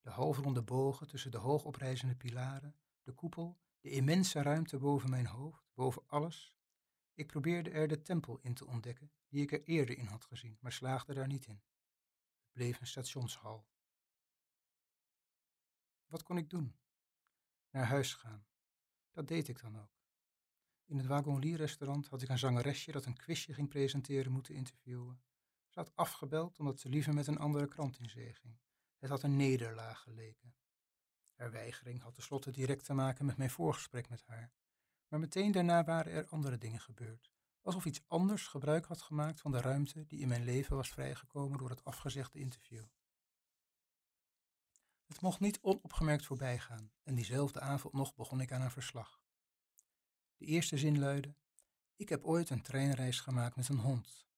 De 0.00 0.10
halfronde 0.10 0.62
bogen 0.62 1.06
tussen 1.06 1.30
de 1.30 1.38
hoogoprijzende 1.38 2.16
pilaren, 2.16 2.76
de 3.02 3.12
koepel, 3.12 3.60
de 3.80 3.90
immense 3.90 4.42
ruimte 4.42 4.78
boven 4.78 5.10
mijn 5.10 5.26
hoofd, 5.26 5.70
boven 5.74 6.02
alles. 6.06 6.54
Ik 7.14 7.26
probeerde 7.26 7.70
er 7.70 7.88
de 7.88 8.02
tempel 8.02 8.38
in 8.38 8.54
te 8.54 8.66
ontdekken 8.66 9.12
die 9.28 9.42
ik 9.42 9.52
er 9.52 9.62
eerder 9.64 9.98
in 9.98 10.06
had 10.06 10.24
gezien, 10.24 10.58
maar 10.60 10.72
slaagde 10.72 11.14
daar 11.14 11.26
niet 11.26 11.46
in. 11.46 11.62
Het 12.42 12.52
bleef 12.52 12.80
een 12.80 12.86
stationshal. 12.86 13.68
Wat 16.06 16.22
kon 16.22 16.36
ik 16.36 16.50
doen? 16.50 16.76
Naar 17.70 17.84
huis 17.86 18.14
gaan. 18.14 18.46
Dat 19.10 19.28
deed 19.28 19.48
ik 19.48 19.60
dan 19.60 19.80
ook. 19.80 19.98
In 20.84 20.96
het 20.96 21.06
Wagonlier-restaurant 21.06 22.06
had 22.06 22.22
ik 22.22 22.28
een 22.28 22.38
zangeresje 22.38 22.92
dat 22.92 23.04
een 23.04 23.16
quizje 23.16 23.54
ging 23.54 23.68
presenteren 23.68 24.32
moeten 24.32 24.54
interviewen. 24.54 25.22
Ze 25.70 25.78
had 25.78 25.96
afgebeld 25.96 26.58
omdat 26.58 26.80
ze 26.80 26.88
liever 26.88 27.14
met 27.14 27.26
een 27.26 27.38
andere 27.38 27.66
krant 27.66 27.98
in 27.98 28.08
zee 28.08 28.34
ging. 28.34 28.58
Het 28.98 29.10
had 29.10 29.22
een 29.22 29.36
nederlaag 29.36 30.00
geleken. 30.00 30.54
Haar 31.34 31.50
weigering 31.50 32.02
had 32.02 32.14
tenslotte 32.14 32.50
direct 32.50 32.84
te 32.84 32.94
maken 32.94 33.26
met 33.26 33.36
mijn 33.36 33.50
voorgesprek 33.50 34.08
met 34.08 34.22
haar. 34.26 34.52
Maar 35.08 35.20
meteen 35.20 35.52
daarna 35.52 35.84
waren 35.84 36.12
er 36.12 36.26
andere 36.26 36.58
dingen 36.58 36.80
gebeurd 36.80 37.32
alsof 37.62 37.84
iets 37.84 38.02
anders 38.06 38.46
gebruik 38.46 38.84
had 38.84 39.02
gemaakt 39.02 39.40
van 39.40 39.50
de 39.50 39.60
ruimte 39.60 40.06
die 40.06 40.20
in 40.20 40.28
mijn 40.28 40.44
leven 40.44 40.76
was 40.76 40.88
vrijgekomen 40.88 41.58
door 41.58 41.70
het 41.70 41.84
afgezegde 41.84 42.38
interview. 42.38 42.84
Het 45.06 45.20
mocht 45.20 45.40
niet 45.40 45.58
onopgemerkt 45.60 46.26
voorbij 46.26 46.58
gaan 46.58 46.92
en 47.02 47.14
diezelfde 47.14 47.60
avond 47.60 47.94
nog 47.94 48.14
begon 48.14 48.40
ik 48.40 48.52
aan 48.52 48.60
een 48.60 48.70
verslag. 48.70 49.20
De 50.36 50.44
eerste 50.44 50.78
zin 50.78 50.98
luidde: 50.98 51.34
Ik 51.96 52.08
heb 52.08 52.24
ooit 52.24 52.50
een 52.50 52.62
treinreis 52.62 53.20
gemaakt 53.20 53.56
met 53.56 53.68
een 53.68 53.78
hond. 53.78 54.28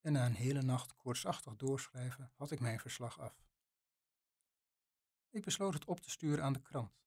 En 0.00 0.12
na 0.12 0.26
een 0.26 0.34
hele 0.34 0.62
nacht 0.62 0.96
koortsachtig 0.96 1.56
doorschrijven 1.56 2.32
had 2.36 2.50
ik 2.50 2.60
mijn 2.60 2.80
verslag 2.80 3.20
af. 3.20 3.42
Ik 5.30 5.44
besloot 5.44 5.74
het 5.74 5.84
op 5.84 6.00
te 6.00 6.10
sturen 6.10 6.44
aan 6.44 6.52
de 6.52 6.62
krant. 6.62 7.00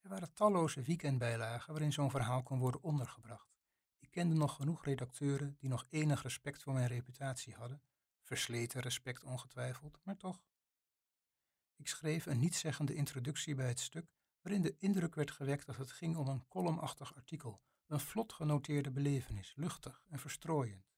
Er 0.00 0.08
waren 0.08 0.32
talloze 0.34 0.82
weekendbijlagen 0.82 1.72
waarin 1.72 1.92
zo'n 1.92 2.10
verhaal 2.10 2.42
kon 2.42 2.58
worden 2.58 2.82
ondergebracht. 2.82 3.52
Ik 3.98 4.10
kende 4.10 4.34
nog 4.34 4.54
genoeg 4.54 4.84
redacteuren 4.84 5.56
die 5.58 5.68
nog 5.68 5.86
enig 5.90 6.22
respect 6.22 6.62
voor 6.62 6.72
mijn 6.72 6.86
reputatie 6.86 7.54
hadden, 7.54 7.82
versleten 8.22 8.80
respect 8.80 9.24
ongetwijfeld, 9.24 9.98
maar 10.02 10.16
toch. 10.16 10.42
Ik 11.76 11.88
schreef 11.88 12.26
een 12.26 12.38
nietszeggende 12.38 12.94
introductie 12.94 13.54
bij 13.54 13.68
het 13.68 13.80
stuk, 13.80 14.12
waarin 14.40 14.62
de 14.62 14.76
indruk 14.78 15.14
werd 15.14 15.30
gewekt 15.30 15.66
dat 15.66 15.76
het 15.76 15.92
ging 15.92 16.16
om 16.16 16.28
een 16.28 16.48
columnachtig 16.48 17.14
artikel, 17.14 17.60
een 17.86 18.00
vlot 18.00 18.32
genoteerde 18.32 18.90
belevenis, 18.90 19.52
luchtig 19.56 20.04
en 20.08 20.18
verstrooiend. 20.18 20.91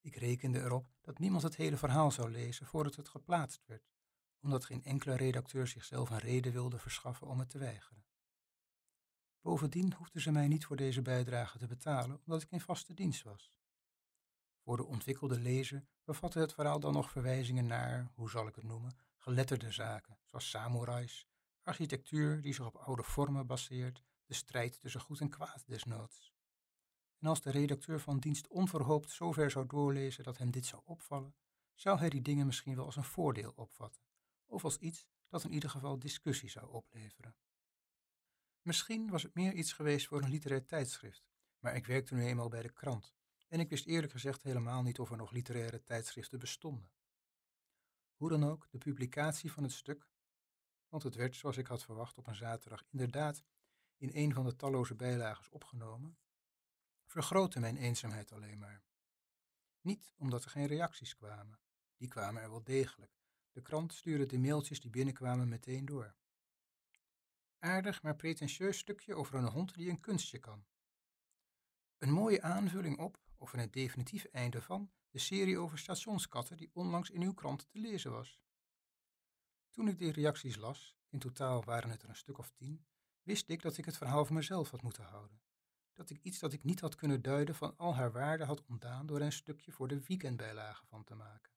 Ik 0.00 0.16
rekende 0.16 0.60
erop 0.60 0.86
dat 1.00 1.18
niemand 1.18 1.42
het 1.42 1.56
hele 1.56 1.76
verhaal 1.76 2.10
zou 2.10 2.30
lezen 2.30 2.66
voordat 2.66 2.96
het 2.96 3.08
geplaatst 3.08 3.66
werd, 3.66 3.90
omdat 4.40 4.64
geen 4.64 4.84
enkele 4.84 5.16
redacteur 5.16 5.66
zichzelf 5.66 6.10
een 6.10 6.18
reden 6.18 6.52
wilde 6.52 6.78
verschaffen 6.78 7.26
om 7.26 7.38
het 7.38 7.48
te 7.48 7.58
weigeren. 7.58 8.04
Bovendien 9.40 9.94
hoefden 9.94 10.20
ze 10.20 10.30
mij 10.30 10.48
niet 10.48 10.64
voor 10.64 10.76
deze 10.76 11.02
bijdrage 11.02 11.58
te 11.58 11.66
betalen, 11.66 12.20
omdat 12.24 12.42
ik 12.42 12.50
in 12.50 12.60
vaste 12.60 12.94
dienst 12.94 13.22
was. 13.22 13.52
Voor 14.62 14.76
de 14.76 14.84
ontwikkelde 14.84 15.40
lezer 15.40 15.86
bevatte 16.04 16.38
het 16.38 16.52
verhaal 16.52 16.80
dan 16.80 16.92
nog 16.92 17.10
verwijzingen 17.10 17.66
naar, 17.66 18.10
hoe 18.14 18.30
zal 18.30 18.46
ik 18.46 18.54
het 18.54 18.64
noemen, 18.64 18.98
geletterde 19.16 19.72
zaken, 19.72 20.18
zoals 20.24 20.50
samurais, 20.50 21.28
architectuur 21.62 22.40
die 22.40 22.54
zich 22.54 22.66
op 22.66 22.76
oude 22.76 23.02
vormen 23.02 23.46
baseert, 23.46 24.02
de 24.26 24.34
strijd 24.34 24.80
tussen 24.80 25.00
goed 25.00 25.20
en 25.20 25.28
kwaad 25.28 25.64
desnoods. 25.66 26.32
En 27.20 27.28
als 27.28 27.40
de 27.40 27.50
redacteur 27.50 28.00
van 28.00 28.18
dienst 28.18 28.48
onverhoopt 28.48 29.10
zover 29.10 29.50
zou 29.50 29.66
doorlezen 29.66 30.24
dat 30.24 30.38
hem 30.38 30.50
dit 30.50 30.66
zou 30.66 30.82
opvallen, 30.84 31.34
zou 31.74 31.98
hij 31.98 32.08
die 32.08 32.22
dingen 32.22 32.46
misschien 32.46 32.74
wel 32.74 32.84
als 32.84 32.96
een 32.96 33.04
voordeel 33.04 33.52
opvatten, 33.56 34.02
of 34.46 34.64
als 34.64 34.78
iets 34.78 35.06
dat 35.28 35.44
in 35.44 35.52
ieder 35.52 35.70
geval 35.70 35.98
discussie 35.98 36.50
zou 36.50 36.70
opleveren. 36.70 37.36
Misschien 38.62 39.10
was 39.10 39.22
het 39.22 39.34
meer 39.34 39.52
iets 39.52 39.72
geweest 39.72 40.06
voor 40.06 40.22
een 40.22 40.30
literair 40.30 40.66
tijdschrift, 40.66 41.30
maar 41.58 41.76
ik 41.76 41.86
werkte 41.86 42.14
nu 42.14 42.24
eenmaal 42.24 42.48
bij 42.48 42.62
de 42.62 42.72
krant 42.72 43.14
en 43.48 43.60
ik 43.60 43.68
wist 43.68 43.86
eerlijk 43.86 44.12
gezegd 44.12 44.42
helemaal 44.42 44.82
niet 44.82 44.98
of 44.98 45.10
er 45.10 45.16
nog 45.16 45.30
literaire 45.30 45.82
tijdschriften 45.82 46.38
bestonden. 46.38 46.90
Hoe 48.14 48.28
dan 48.28 48.44
ook, 48.44 48.66
de 48.70 48.78
publicatie 48.78 49.52
van 49.52 49.62
het 49.62 49.72
stuk, 49.72 50.08
want 50.88 51.02
het 51.02 51.14
werd, 51.14 51.36
zoals 51.36 51.56
ik 51.56 51.66
had 51.66 51.84
verwacht, 51.84 52.18
op 52.18 52.26
een 52.26 52.34
zaterdag 52.34 52.84
inderdaad 52.90 53.44
in 53.96 54.10
een 54.12 54.34
van 54.34 54.44
de 54.44 54.56
talloze 54.56 54.94
bijlages 54.94 55.48
opgenomen, 55.48 56.18
vergrootte 57.10 57.60
mijn 57.60 57.76
eenzaamheid 57.76 58.32
alleen 58.32 58.58
maar. 58.58 58.82
Niet 59.80 60.12
omdat 60.16 60.44
er 60.44 60.50
geen 60.50 60.66
reacties 60.66 61.16
kwamen, 61.16 61.60
die 61.96 62.08
kwamen 62.08 62.42
er 62.42 62.50
wel 62.50 62.64
degelijk. 62.64 63.18
De 63.52 63.62
krant 63.62 63.94
stuurde 63.94 64.26
de 64.26 64.38
mailtjes 64.38 64.80
die 64.80 64.90
binnenkwamen 64.90 65.48
meteen 65.48 65.84
door. 65.84 66.14
Aardig, 67.58 68.02
maar 68.02 68.16
pretentieus 68.16 68.78
stukje 68.78 69.14
over 69.14 69.34
een 69.34 69.48
hond 69.48 69.74
die 69.74 69.90
een 69.90 70.00
kunstje 70.00 70.38
kan. 70.38 70.64
Een 71.98 72.10
mooie 72.10 72.42
aanvulling 72.42 72.98
op, 72.98 73.20
of 73.36 73.52
een 73.52 73.70
definitief 73.70 74.24
einde 74.24 74.62
van, 74.62 74.92
de 75.10 75.18
serie 75.18 75.58
over 75.58 75.78
stationskatten 75.78 76.56
die 76.56 76.70
onlangs 76.72 77.10
in 77.10 77.22
uw 77.22 77.34
krant 77.34 77.70
te 77.70 77.78
lezen 77.78 78.10
was. 78.10 78.40
Toen 79.70 79.88
ik 79.88 79.98
die 79.98 80.12
reacties 80.12 80.56
las, 80.56 80.96
in 81.08 81.18
totaal 81.18 81.64
waren 81.64 81.90
het 81.90 82.02
er 82.02 82.08
een 82.08 82.16
stuk 82.16 82.38
of 82.38 82.50
tien, 82.50 82.86
wist 83.22 83.48
ik 83.48 83.62
dat 83.62 83.78
ik 83.78 83.84
het 83.84 83.96
verhaal 83.96 84.24
voor 84.24 84.36
mezelf 84.36 84.70
had 84.70 84.82
moeten 84.82 85.04
houden. 85.04 85.40
Dat 86.00 86.10
ik 86.10 86.22
iets 86.22 86.38
dat 86.38 86.52
ik 86.52 86.64
niet 86.64 86.80
had 86.80 86.94
kunnen 86.94 87.22
duiden 87.22 87.54
van 87.54 87.76
al 87.76 87.94
haar 87.94 88.12
waarde 88.12 88.44
had 88.44 88.64
ontdaan 88.66 89.06
door 89.06 89.16
er 89.16 89.24
een 89.24 89.32
stukje 89.32 89.72
voor 89.72 89.88
de 89.88 90.00
weekendbijlage 90.06 90.86
van 90.86 91.04
te 91.04 91.14
maken. 91.14 91.52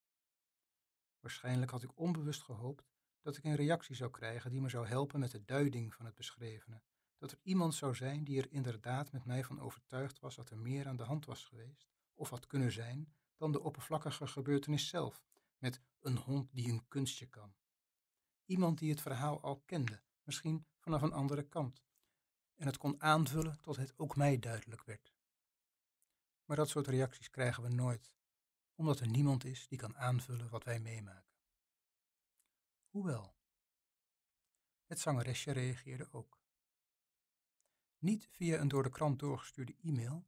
Waarschijnlijk 1.19 1.71
had 1.71 1.83
ik 1.83 1.99
onbewust 1.99 2.41
gehoopt 2.41 2.91
dat 3.21 3.37
ik 3.37 3.43
een 3.43 3.55
reactie 3.55 3.95
zou 3.95 4.11
krijgen 4.11 4.51
die 4.51 4.61
me 4.61 4.69
zou 4.69 4.87
helpen 4.87 5.19
met 5.19 5.31
de 5.31 5.45
duiding 5.45 5.93
van 5.93 6.05
het 6.05 6.15
beschrevene, 6.15 6.81
dat 7.17 7.31
er 7.31 7.39
iemand 7.43 7.75
zou 7.75 7.95
zijn 7.95 8.23
die 8.23 8.41
er 8.41 8.51
inderdaad 8.51 9.11
met 9.11 9.25
mij 9.25 9.43
van 9.43 9.59
overtuigd 9.59 10.19
was 10.19 10.35
dat 10.35 10.49
er 10.49 10.57
meer 10.57 10.87
aan 10.87 10.97
de 10.97 11.03
hand 11.03 11.25
was 11.25 11.45
geweest, 11.45 11.89
of 12.13 12.29
had 12.29 12.47
kunnen 12.47 12.71
zijn, 12.71 13.13
dan 13.37 13.51
de 13.51 13.61
oppervlakkige 13.61 14.27
gebeurtenis 14.27 14.87
zelf, 14.87 15.23
met 15.57 15.81
een 15.99 16.17
hond 16.17 16.49
die 16.53 16.71
een 16.71 16.87
kunstje 16.87 17.25
kan. 17.25 17.53
Iemand 18.45 18.79
die 18.79 18.89
het 18.89 19.01
verhaal 19.01 19.41
al 19.41 19.61
kende, 19.65 20.01
misschien 20.23 20.65
vanaf 20.79 21.01
een 21.01 21.13
andere 21.13 21.43
kant, 21.43 21.83
en 22.55 22.65
het 22.65 22.77
kon 22.77 23.01
aanvullen 23.01 23.61
tot 23.61 23.75
het 23.75 23.93
ook 23.97 24.15
mij 24.15 24.39
duidelijk 24.39 24.83
werd. 24.83 25.13
Maar 26.45 26.57
dat 26.57 26.69
soort 26.69 26.87
reacties 26.87 27.29
krijgen 27.29 27.63
we 27.63 27.69
nooit, 27.69 28.15
omdat 28.75 28.99
er 28.99 29.07
niemand 29.07 29.43
is 29.43 29.67
die 29.67 29.77
kan 29.77 29.97
aanvullen 29.97 30.49
wat 30.49 30.63
wij 30.63 30.79
meemaken. 30.79 31.33
Hoewel. 32.89 33.35
Het 34.85 34.99
zangeresje 34.99 35.51
reageerde 35.51 36.07
ook. 36.11 36.41
Niet 37.97 38.27
via 38.31 38.59
een 38.59 38.67
door 38.67 38.83
de 38.83 38.89
krant 38.89 39.19
doorgestuurde 39.19 39.75
e-mail, 39.83 40.27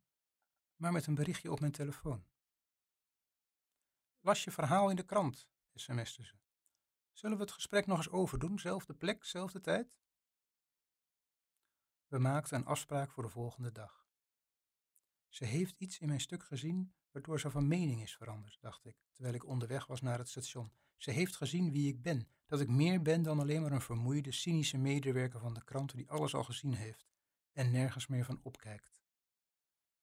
maar 0.75 0.91
met 0.91 1.07
een 1.07 1.15
berichtje 1.15 1.51
op 1.51 1.59
mijn 1.59 1.71
telefoon. 1.71 2.25
Las 4.19 4.43
je 4.43 4.51
verhaal 4.51 4.89
in 4.89 4.95
de 4.95 5.05
krant, 5.05 5.47
sms'te 5.73 6.23
ze. 6.23 6.35
Zullen 7.11 7.37
we 7.37 7.43
het 7.43 7.51
gesprek 7.51 7.85
nog 7.85 7.97
eens 7.97 8.09
overdoen, 8.09 8.59
zelfde 8.59 8.93
plek, 8.93 9.23
zelfde 9.23 9.61
tijd? 9.61 9.95
We 12.15 12.21
maakten 12.21 12.57
een 12.57 12.65
afspraak 12.65 13.11
voor 13.11 13.23
de 13.23 13.29
volgende 13.29 13.71
dag. 13.71 14.07
Ze 15.29 15.45
heeft 15.45 15.75
iets 15.77 15.99
in 15.99 16.07
mijn 16.07 16.19
stuk 16.19 16.43
gezien 16.43 16.93
waardoor 17.11 17.39
ze 17.39 17.51
van 17.51 17.67
mening 17.67 18.01
is 18.01 18.15
veranderd, 18.15 18.57
dacht 18.61 18.85
ik, 18.85 18.95
terwijl 19.11 19.35
ik 19.35 19.45
onderweg 19.45 19.85
was 19.85 20.01
naar 20.01 20.17
het 20.17 20.29
station. 20.29 20.71
Ze 20.97 21.11
heeft 21.11 21.35
gezien 21.35 21.71
wie 21.71 21.87
ik 21.87 22.01
ben, 22.01 22.27
dat 22.45 22.59
ik 22.59 22.69
meer 22.69 23.01
ben 23.01 23.21
dan 23.21 23.39
alleen 23.39 23.61
maar 23.61 23.71
een 23.71 23.81
vermoeide, 23.81 24.31
cynische 24.31 24.77
medewerker 24.77 25.39
van 25.39 25.53
de 25.53 25.63
kranten 25.63 25.97
die 25.97 26.09
alles 26.09 26.35
al 26.35 26.43
gezien 26.43 26.73
heeft 26.73 27.11
en 27.51 27.71
nergens 27.71 28.07
meer 28.07 28.25
van 28.25 28.39
opkijkt. 28.43 29.01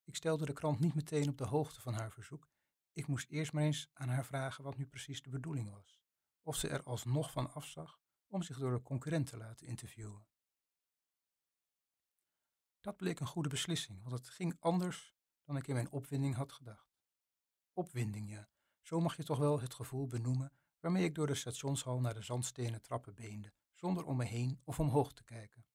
Ik 0.05 0.17
stelde 0.17 0.47
de 0.47 0.53
krant 0.53 0.81
niet 0.81 0.95
meteen 0.95 1.29
op 1.29 1.39
de 1.39 1.47
hoogte 1.47 1.81
van 1.81 1.95
haar 1.95 2.13
verzoek. 2.13 2.49
Ik 2.93 3.07
moest 3.07 3.31
eerst 3.31 3.53
maar 3.53 3.65
eens 3.65 3.91
aan 3.93 4.09
haar 4.09 4.27
vragen 4.27 4.65
wat 4.65 4.77
nu 4.77 4.87
precies 4.87 5.23
de 5.23 5.31
bedoeling 5.31 5.71
was. 5.71 6.01
Of 6.43 6.57
ze 6.57 6.69
er 6.69 6.83
alsnog 6.83 7.31
van 7.31 7.53
afzag 7.53 8.01
om 8.29 8.43
zich 8.43 8.59
door 8.59 8.73
een 8.73 8.83
concurrent 8.83 9.27
te 9.27 9.37
laten 9.37 9.67
interviewen. 9.67 10.32
Dat 12.83 12.97
bleek 12.97 13.21
een 13.21 13.27
goede 13.27 13.49
beslissing, 13.49 14.03
want 14.03 14.13
het 14.15 14.29
ging 14.29 14.57
anders 14.61 15.15
dan 15.45 15.57
ik 15.57 15.67
in 15.67 15.75
mijn 15.75 15.91
opwinding 15.91 16.35
had 16.35 16.53
gedacht. 16.53 16.95
Opwinding, 17.73 18.31
ja, 18.31 18.49
zo 18.81 19.01
mag 19.01 19.17
je 19.17 19.25
toch 19.25 19.39
wel 19.39 19.61
het 19.61 19.75
gevoel 19.75 20.07
benoemen 20.07 20.53
waarmee 20.81 21.05
ik 21.05 21.15
door 21.15 21.27
de 21.27 21.35
stationshal 21.35 22.01
naar 22.01 22.15
de 22.15 22.23
zandstenen 22.23 22.83
trappen 22.83 23.15
beende, 23.15 23.53
zonder 23.73 24.05
om 24.05 24.17
me 24.17 24.25
heen 24.25 24.61
of 24.65 24.81
omhoog 24.81 25.13
te 25.13 25.25
kijken. 25.25 25.67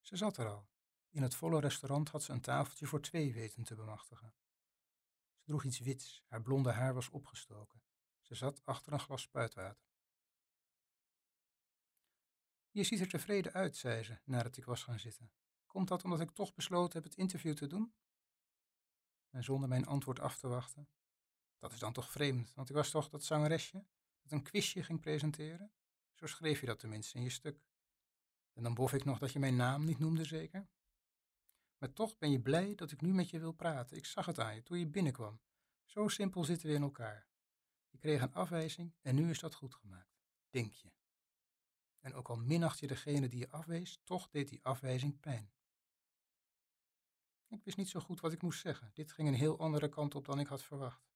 Ze 0.00 0.16
zat 0.16 0.36
er 0.36 0.48
al. 0.48 0.68
In 1.08 1.22
het 1.22 1.34
volle 1.34 1.60
restaurant 1.60 2.08
had 2.08 2.22
ze 2.22 2.32
een 2.32 2.40
tafeltje 2.40 2.86
voor 2.86 3.00
twee 3.00 3.32
weten 3.32 3.64
te 3.64 3.74
bemachtigen. 3.74 4.34
Ze 5.36 5.44
droeg 5.44 5.64
iets 5.64 5.78
wits, 5.78 6.22
haar 6.26 6.42
blonde 6.42 6.70
haar 6.70 6.94
was 6.94 7.08
opgestoken. 7.08 7.82
Ze 8.20 8.34
zat 8.34 8.64
achter 8.64 8.92
een 8.92 9.00
glas 9.00 9.22
spuitwater. 9.22 9.85
Je 12.76 12.84
ziet 12.84 13.00
er 13.00 13.08
tevreden 13.08 13.52
uit, 13.52 13.76
zei 13.76 14.02
ze, 14.02 14.18
nadat 14.24 14.56
ik 14.56 14.64
was 14.64 14.82
gaan 14.82 14.98
zitten. 14.98 15.30
Komt 15.66 15.88
dat 15.88 16.04
omdat 16.04 16.20
ik 16.20 16.30
toch 16.30 16.54
besloten 16.54 16.92
heb 16.92 17.04
het 17.04 17.18
interview 17.18 17.54
te 17.54 17.66
doen? 17.66 17.94
En 19.30 19.44
zonder 19.44 19.68
mijn 19.68 19.86
antwoord 19.86 20.20
af 20.20 20.38
te 20.38 20.48
wachten. 20.48 20.88
Dat 21.58 21.72
is 21.72 21.78
dan 21.78 21.92
toch 21.92 22.10
vreemd, 22.10 22.54
want 22.54 22.68
ik 22.68 22.74
was 22.74 22.90
toch 22.90 23.08
dat 23.08 23.24
zangeresje 23.24 23.86
dat 24.22 24.32
een 24.32 24.42
quizje 24.42 24.82
ging 24.82 25.00
presenteren? 25.00 25.72
Zo 26.14 26.26
schreef 26.26 26.60
je 26.60 26.66
dat 26.66 26.78
tenminste 26.78 27.16
in 27.16 27.22
je 27.22 27.30
stuk. 27.30 27.64
En 28.52 28.62
dan 28.62 28.74
bof 28.74 28.92
ik 28.92 29.04
nog 29.04 29.18
dat 29.18 29.32
je 29.32 29.38
mijn 29.38 29.56
naam 29.56 29.84
niet 29.84 29.98
noemde, 29.98 30.24
zeker? 30.24 30.68
Maar 31.78 31.92
toch 31.92 32.18
ben 32.18 32.30
je 32.30 32.40
blij 32.40 32.74
dat 32.74 32.90
ik 32.92 33.00
nu 33.00 33.14
met 33.14 33.30
je 33.30 33.38
wil 33.38 33.52
praten. 33.52 33.96
Ik 33.96 34.06
zag 34.06 34.26
het 34.26 34.38
aan 34.38 34.54
je 34.54 34.62
toen 34.62 34.78
je 34.78 34.86
binnenkwam. 34.86 35.40
Zo 35.84 36.08
simpel 36.08 36.44
zitten 36.44 36.68
we 36.68 36.74
in 36.74 36.82
elkaar. 36.82 37.28
Je 37.88 37.98
kreeg 37.98 38.22
een 38.22 38.34
afwijzing 38.34 38.94
en 39.00 39.14
nu 39.14 39.30
is 39.30 39.38
dat 39.38 39.54
goed 39.54 39.74
gemaakt. 39.74 40.18
Denk 40.50 40.72
je. 40.72 40.95
En 42.06 42.14
ook 42.14 42.28
al 42.28 42.36
minacht 42.36 42.78
je 42.78 42.86
degene 42.86 43.28
die 43.28 43.38
je 43.38 43.50
afwees, 43.50 44.00
toch 44.04 44.28
deed 44.28 44.48
die 44.48 44.64
afwijzing 44.64 45.20
pijn. 45.20 45.50
Ik 47.46 47.64
wist 47.64 47.76
niet 47.76 47.88
zo 47.88 48.00
goed 48.00 48.20
wat 48.20 48.32
ik 48.32 48.42
moest 48.42 48.60
zeggen. 48.60 48.90
Dit 48.94 49.12
ging 49.12 49.28
een 49.28 49.34
heel 49.34 49.58
andere 49.58 49.88
kant 49.88 50.14
op 50.14 50.24
dan 50.24 50.40
ik 50.40 50.46
had 50.46 50.64
verwacht. 50.64 51.08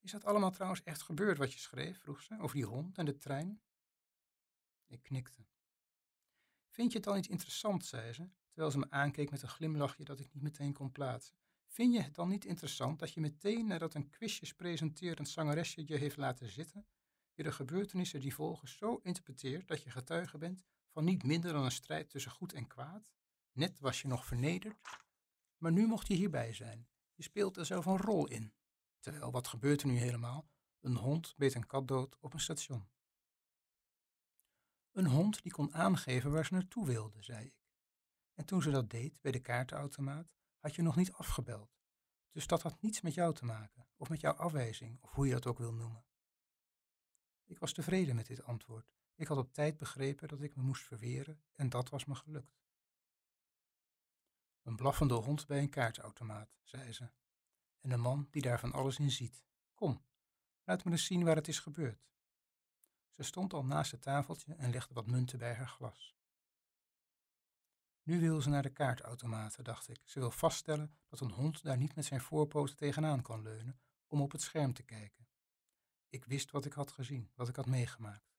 Is 0.00 0.10
dat 0.10 0.24
allemaal 0.24 0.50
trouwens 0.50 0.82
echt 0.82 1.02
gebeurd 1.02 1.38
wat 1.38 1.52
je 1.52 1.58
schreef? 1.58 1.98
vroeg 2.00 2.22
ze, 2.22 2.40
over 2.40 2.56
die 2.56 2.64
hond 2.64 2.98
en 2.98 3.04
de 3.04 3.16
trein. 3.16 3.60
Ik 4.86 5.02
knikte. 5.02 5.46
Vind 6.68 6.90
je 6.90 6.96
het 6.96 7.06
dan 7.06 7.14
niet 7.16 7.28
interessant, 7.28 7.84
zei 7.84 8.12
ze, 8.12 8.28
terwijl 8.48 8.70
ze 8.70 8.78
me 8.78 8.90
aankeek 8.90 9.30
met 9.30 9.42
een 9.42 9.48
glimlachje 9.48 10.04
dat 10.04 10.20
ik 10.20 10.32
niet 10.32 10.42
meteen 10.42 10.72
kon 10.72 10.92
plaatsen. 10.92 11.36
Vind 11.66 11.94
je 11.94 12.00
het 12.00 12.14
dan 12.14 12.28
niet 12.28 12.44
interessant 12.44 12.98
dat 12.98 13.12
je 13.12 13.20
meteen 13.20 13.66
nadat 13.66 13.94
een 13.94 14.10
quizjes 14.10 14.54
presenterend 14.54 15.28
zangeresje 15.28 15.82
je 15.86 15.96
heeft 15.96 16.16
laten 16.16 16.48
zitten, 16.48 16.86
je 17.34 17.42
de 17.42 17.52
gebeurtenissen 17.52 18.20
die 18.20 18.34
volgen 18.34 18.68
zo 18.68 19.00
interpreteert 19.02 19.68
dat 19.68 19.82
je 19.82 19.90
getuige 19.90 20.38
bent 20.38 20.64
van 20.90 21.04
niet 21.04 21.22
minder 21.22 21.52
dan 21.52 21.64
een 21.64 21.70
strijd 21.70 22.10
tussen 22.10 22.30
goed 22.30 22.52
en 22.52 22.66
kwaad. 22.66 23.12
Net 23.52 23.80
was 23.80 24.02
je 24.02 24.08
nog 24.08 24.26
vernederd, 24.26 24.76
maar 25.56 25.72
nu 25.72 25.86
mocht 25.86 26.06
je 26.06 26.14
hierbij 26.14 26.52
zijn. 26.52 26.88
Je 27.14 27.22
speelt 27.22 27.56
er 27.56 27.66
zelf 27.66 27.86
een 27.86 27.96
rol 27.96 28.26
in. 28.28 28.52
Terwijl, 29.00 29.30
wat 29.30 29.48
gebeurt 29.48 29.82
er 29.82 29.88
nu 29.88 29.96
helemaal? 29.96 30.48
Een 30.80 30.96
hond 30.96 31.34
beet 31.36 31.54
een 31.54 31.66
kat 31.66 31.88
dood 31.88 32.16
op 32.20 32.32
een 32.32 32.40
station. 32.40 32.88
Een 34.92 35.06
hond 35.06 35.42
die 35.42 35.52
kon 35.52 35.74
aangeven 35.74 36.32
waar 36.32 36.44
ze 36.44 36.52
naartoe 36.52 36.86
wilde, 36.86 37.22
zei 37.22 37.46
ik. 37.46 37.54
En 38.34 38.44
toen 38.44 38.62
ze 38.62 38.70
dat 38.70 38.90
deed 38.90 39.20
bij 39.20 39.32
de 39.32 39.40
kaartenautomaat, 39.40 40.34
had 40.58 40.74
je 40.74 40.82
nog 40.82 40.96
niet 40.96 41.12
afgebeld. 41.12 41.78
Dus 42.30 42.46
dat 42.46 42.62
had 42.62 42.80
niets 42.82 43.00
met 43.00 43.14
jou 43.14 43.34
te 43.34 43.44
maken, 43.44 43.88
of 43.96 44.08
met 44.08 44.20
jouw 44.20 44.32
afwijzing, 44.32 44.98
of 45.02 45.12
hoe 45.12 45.26
je 45.26 45.32
dat 45.32 45.46
ook 45.46 45.58
wil 45.58 45.72
noemen. 45.72 46.04
Ik 47.54 47.60
was 47.60 47.72
tevreden 47.72 48.14
met 48.14 48.26
dit 48.26 48.42
antwoord. 48.42 48.92
Ik 49.14 49.26
had 49.26 49.38
op 49.38 49.52
tijd 49.52 49.76
begrepen 49.78 50.28
dat 50.28 50.40
ik 50.40 50.56
me 50.56 50.62
moest 50.62 50.82
verweren 50.82 51.42
en 51.52 51.68
dat 51.68 51.88
was 51.88 52.04
me 52.04 52.14
gelukt. 52.14 52.62
Een 54.62 54.76
blaffende 54.76 55.14
hond 55.14 55.46
bij 55.46 55.58
een 55.58 55.70
kaartautomaat, 55.70 56.56
zei 56.62 56.92
ze. 56.92 57.10
En 57.80 57.90
een 57.90 58.00
man 58.00 58.28
die 58.30 58.42
daar 58.42 58.60
van 58.60 58.72
alles 58.72 58.98
in 58.98 59.10
ziet. 59.10 59.44
Kom, 59.74 60.04
laat 60.64 60.84
me 60.84 60.90
eens 60.90 61.04
zien 61.04 61.24
waar 61.24 61.36
het 61.36 61.48
is 61.48 61.58
gebeurd. 61.58 62.06
Ze 63.10 63.22
stond 63.22 63.52
al 63.52 63.64
naast 63.64 63.90
het 63.90 64.02
tafeltje 64.02 64.54
en 64.54 64.70
legde 64.70 64.94
wat 64.94 65.06
munten 65.06 65.38
bij 65.38 65.54
haar 65.54 65.68
glas. 65.68 66.16
Nu 68.02 68.20
wil 68.20 68.40
ze 68.40 68.48
naar 68.48 68.62
de 68.62 68.72
kaartautomaten, 68.72 69.64
dacht 69.64 69.88
ik. 69.88 70.00
Ze 70.04 70.18
wil 70.18 70.30
vaststellen 70.30 70.96
dat 71.06 71.20
een 71.20 71.30
hond 71.30 71.62
daar 71.62 71.76
niet 71.76 71.94
met 71.94 72.04
zijn 72.04 72.20
voorpoten 72.20 72.76
tegenaan 72.76 73.22
kan 73.22 73.42
leunen 73.42 73.80
om 74.06 74.20
op 74.20 74.32
het 74.32 74.42
scherm 74.42 74.72
te 74.72 74.82
kijken. 74.82 75.26
Ik 76.14 76.24
wist 76.24 76.50
wat 76.50 76.64
ik 76.64 76.72
had 76.72 76.92
gezien, 76.92 77.30
wat 77.34 77.48
ik 77.48 77.56
had 77.56 77.66
meegemaakt, 77.66 78.34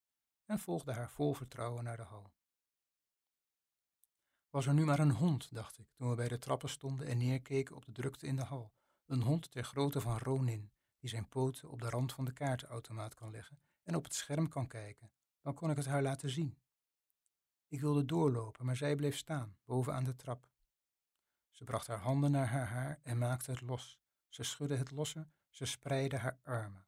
en 0.46 0.60
volgde 0.60 0.94
haar 0.94 1.10
vol 1.10 1.34
vertrouwen 1.34 1.84
naar 1.84 1.98
de 1.98 2.04
hal. 2.04 2.34
Was 4.50 4.66
er 4.66 4.74
nu 4.74 4.86
maar 4.86 5.00
een 5.00 5.12
hond, 5.12 5.54
dacht 5.54 5.78
ik, 5.78 5.88
toen 5.94 6.10
we 6.10 6.16
bij 6.16 6.28
de 6.28 6.38
trappen 6.38 6.70
stonden 6.70 7.08
en 7.08 7.18
neerkeken 7.18 7.76
op 7.76 7.86
de 7.86 7.92
drukte 7.92 8.28
in 8.28 8.36
de 8.36 8.44
hal. 8.44 8.74
Een 9.06 9.22
hond 9.22 9.52
ter 9.52 9.64
grootte 9.64 10.02
van 10.02 10.18
Ronin, 10.18 10.72
die 10.98 11.10
zijn 11.10 11.30
poten 11.30 11.70
op 11.70 11.82
de 11.82 11.90
rand 11.90 12.14
van 12.14 12.26
de 12.26 12.34
kaartenautomaat 12.34 13.14
kan 13.14 13.32
leggen 13.32 13.60
en 13.84 13.96
op 13.96 14.04
het 14.04 14.14
scherm 14.14 14.50
kan 14.50 14.68
kijken. 14.68 15.12
Dan 15.42 15.54
kon 15.54 15.70
ik 15.70 15.78
het 15.78 15.86
haar 15.86 16.02
laten 16.02 16.30
zien. 16.30 16.58
Ik 17.68 17.82
wilde 17.82 18.06
doorlopen, 18.06 18.66
maar 18.66 18.78
zij 18.78 18.96
bleef 18.96 19.18
staan, 19.18 19.58
boven 19.66 19.94
aan 19.94 20.04
de 20.04 20.16
trap. 20.16 20.48
Ze 21.52 21.64
bracht 21.64 21.88
haar 21.88 22.00
handen 22.00 22.32
naar 22.32 22.48
haar 22.48 22.68
haar 22.68 23.00
en 23.04 23.18
maakte 23.18 23.52
het 23.52 23.62
los. 23.62 24.00
Ze 24.30 24.44
schudde 24.44 24.76
het 24.76 24.92
losse, 24.92 25.28
ze 25.50 25.66
spreidde 25.66 26.18
haar 26.18 26.40
armen. 26.44 26.85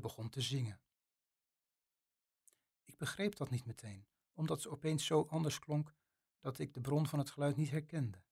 Begon 0.00 0.28
te 0.28 0.40
zingen. 0.40 0.80
Ik 2.84 2.96
begreep 2.96 3.36
dat 3.36 3.50
niet 3.50 3.64
meteen, 3.64 4.06
omdat 4.32 4.60
ze 4.62 4.70
opeens 4.70 5.06
zo 5.06 5.26
anders 5.30 5.58
klonk 5.58 5.94
dat 6.40 6.58
ik 6.58 6.74
de 6.74 6.80
bron 6.80 7.06
van 7.06 7.18
het 7.18 7.30
geluid 7.30 7.56
niet 7.56 7.70
herkende. 7.70 8.22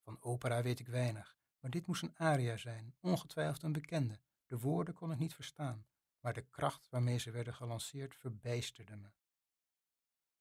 Van 0.00 0.22
opera 0.22 0.62
weet 0.62 0.80
ik 0.80 0.86
weinig, 0.86 1.38
maar 1.60 1.70
dit 1.70 1.86
moest 1.86 2.02
een 2.02 2.18
aria 2.18 2.56
zijn, 2.56 2.94
ongetwijfeld 3.00 3.62
een 3.62 3.72
bekende. 3.72 4.20
De 4.46 4.58
woorden 4.58 4.94
kon 4.94 5.12
ik 5.12 5.18
niet 5.18 5.34
verstaan, 5.34 5.86
maar 6.20 6.32
de 6.32 6.46
kracht 6.50 6.88
waarmee 6.90 7.18
ze 7.18 7.30
werden 7.30 7.54
gelanceerd 7.54 8.16
verbijsterde 8.16 8.96
me. 8.96 9.10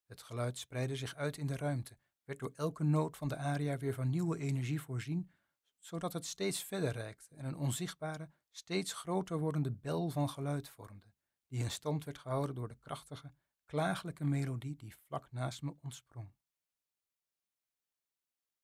Het 0.06 0.22
geluid 0.22 0.58
spreidde 0.58 0.96
zich 0.96 1.16
uit 1.16 1.38
in 1.38 1.48
de 1.48 1.58
ruimte, 1.58 1.98
werd 2.24 2.40
door 2.40 2.52
elke 2.56 2.84
noot 2.84 3.18
van 3.18 3.28
de 3.28 3.38
aria 3.38 3.78
weer 3.78 3.94
van 3.94 4.10
nieuwe 4.10 4.38
energie 4.38 4.82
voorzien, 4.82 5.32
zodat 5.86 6.13
het 6.13 6.26
steeds 6.26 6.63
verder 6.63 6.91
reikte 6.91 7.36
en 7.36 7.45
een 7.45 7.58
onzichtbare, 7.58 8.30
steeds 8.52 8.93
groter 8.93 9.38
wordende 9.39 9.71
bel 9.71 10.10
van 10.10 10.30
geluid 10.30 10.69
vormde, 10.69 11.13
die 11.48 11.60
in 11.60 11.71
stand 11.71 12.04
werd 12.04 12.17
gehouden 12.17 12.56
door 12.56 12.67
de 12.67 12.78
krachtige, 12.78 13.34
klagelijke 13.65 14.24
melodie 14.24 14.76
die 14.76 14.95
vlak 14.95 15.32
naast 15.32 15.62
me 15.62 15.76
ontsprong. 15.82 16.34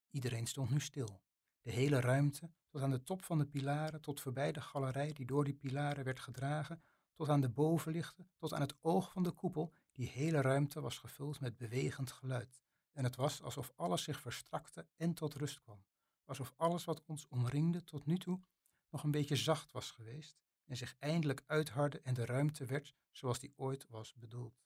Iedereen 0.09 0.47
stond 0.47 0.69
nu 0.69 0.79
stil. 0.79 1.21
De 1.61 1.71
hele 1.71 1.99
ruimte, 1.99 2.51
tot 2.67 2.81
aan 2.81 2.91
de 2.91 3.03
top 3.03 3.21
van 3.21 3.37
de 3.37 3.45
pilaren, 3.45 4.01
tot 4.01 4.21
voorbij 4.21 4.51
de 4.51 4.61
galerij 4.61 5.13
die 5.13 5.25
door 5.25 5.43
die 5.43 5.55
pilaren 5.55 6.03
werd 6.03 6.19
gedragen, 6.19 6.83
tot 7.13 7.29
aan 7.29 7.41
de 7.41 7.49
bovenlichten, 7.49 8.29
tot 8.35 8.53
aan 8.53 8.61
het 8.61 8.75
oog 8.81 9.11
van 9.11 9.23
de 9.23 9.31
koepel, 9.31 9.73
die 9.91 10.09
hele 10.09 10.41
ruimte 10.41 10.81
was 10.81 10.97
gevuld 10.97 11.39
met 11.39 11.57
bewegend 11.57 12.11
geluid. 12.11 12.61
En 12.91 13.03
het 13.03 13.15
was 13.15 13.41
alsof 13.41 13.73
alles 13.75 14.03
zich 14.03 14.19
verstrakte 14.19 14.87
en 14.95 15.13
tot 15.13 15.33
rust 15.33 15.61
kwam. 15.61 15.83
Alsof 16.31 16.53
alles 16.57 16.85
wat 16.85 17.03
ons 17.05 17.27
omringde 17.27 17.83
tot 17.83 18.05
nu 18.05 18.17
toe 18.17 18.41
nog 18.89 19.03
een 19.03 19.11
beetje 19.11 19.35
zacht 19.35 19.71
was 19.71 19.91
geweest 19.91 20.39
en 20.65 20.77
zich 20.77 20.95
eindelijk 20.99 21.43
uitharde 21.45 22.01
en 22.01 22.13
de 22.13 22.25
ruimte 22.25 22.65
werd 22.65 22.95
zoals 23.11 23.39
die 23.39 23.53
ooit 23.55 23.87
was 23.87 24.13
bedoeld. 24.13 24.61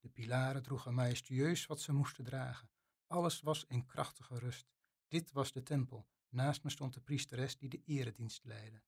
De 0.00 0.08
pilaren 0.08 0.62
droegen 0.62 0.94
majestueus 0.94 1.66
wat 1.66 1.80
ze 1.80 1.92
moesten 1.92 2.24
dragen. 2.24 2.70
Alles 3.06 3.40
was 3.40 3.64
in 3.64 3.86
krachtige 3.86 4.38
rust. 4.38 4.72
Dit 5.08 5.32
was 5.32 5.52
de 5.52 5.62
tempel. 5.62 6.06
Naast 6.28 6.62
me 6.62 6.70
stond 6.70 6.94
de 6.94 7.00
priesteres 7.00 7.56
die 7.56 7.68
de 7.68 7.82
eredienst 7.84 8.44
leidde. 8.44 8.82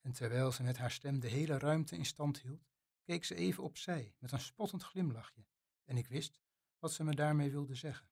En 0.00 0.12
terwijl 0.12 0.52
ze 0.52 0.62
met 0.62 0.76
haar 0.76 0.90
stem 0.90 1.20
de 1.20 1.28
hele 1.28 1.58
ruimte 1.58 1.96
in 1.96 2.06
stand 2.06 2.40
hield, 2.40 2.68
keek 3.02 3.24
ze 3.24 3.34
even 3.34 3.62
opzij 3.62 4.14
met 4.18 4.32
een 4.32 4.40
spottend 4.40 4.82
glimlachje. 4.82 5.46
En 5.84 5.96
ik 5.96 6.06
wist 6.06 6.40
wat 6.78 6.92
ze 6.92 7.04
me 7.04 7.14
daarmee 7.14 7.50
wilde 7.50 7.74
zeggen. 7.74 8.08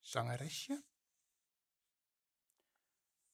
Zangeresje? 0.00 0.84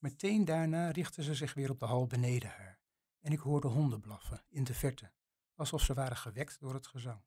Meteen 0.03 0.45
daarna 0.45 0.91
richtte 0.91 1.23
ze 1.23 1.35
zich 1.35 1.55
weer 1.55 1.71
op 1.71 1.79
de 1.79 1.85
hal 1.85 2.07
beneden 2.07 2.51
haar, 2.51 2.81
en 3.21 3.33
ik 3.33 3.39
hoorde 3.39 3.69
honden 3.69 4.01
blaffen 4.01 4.45
in 4.49 4.65
de 4.65 4.75
verte, 4.75 5.13
alsof 5.55 5.83
ze 5.83 5.95
waren 5.95 6.17
gewekt 6.17 6.61
door 6.61 6.75
het 6.75 6.87
gezang. 6.87 7.23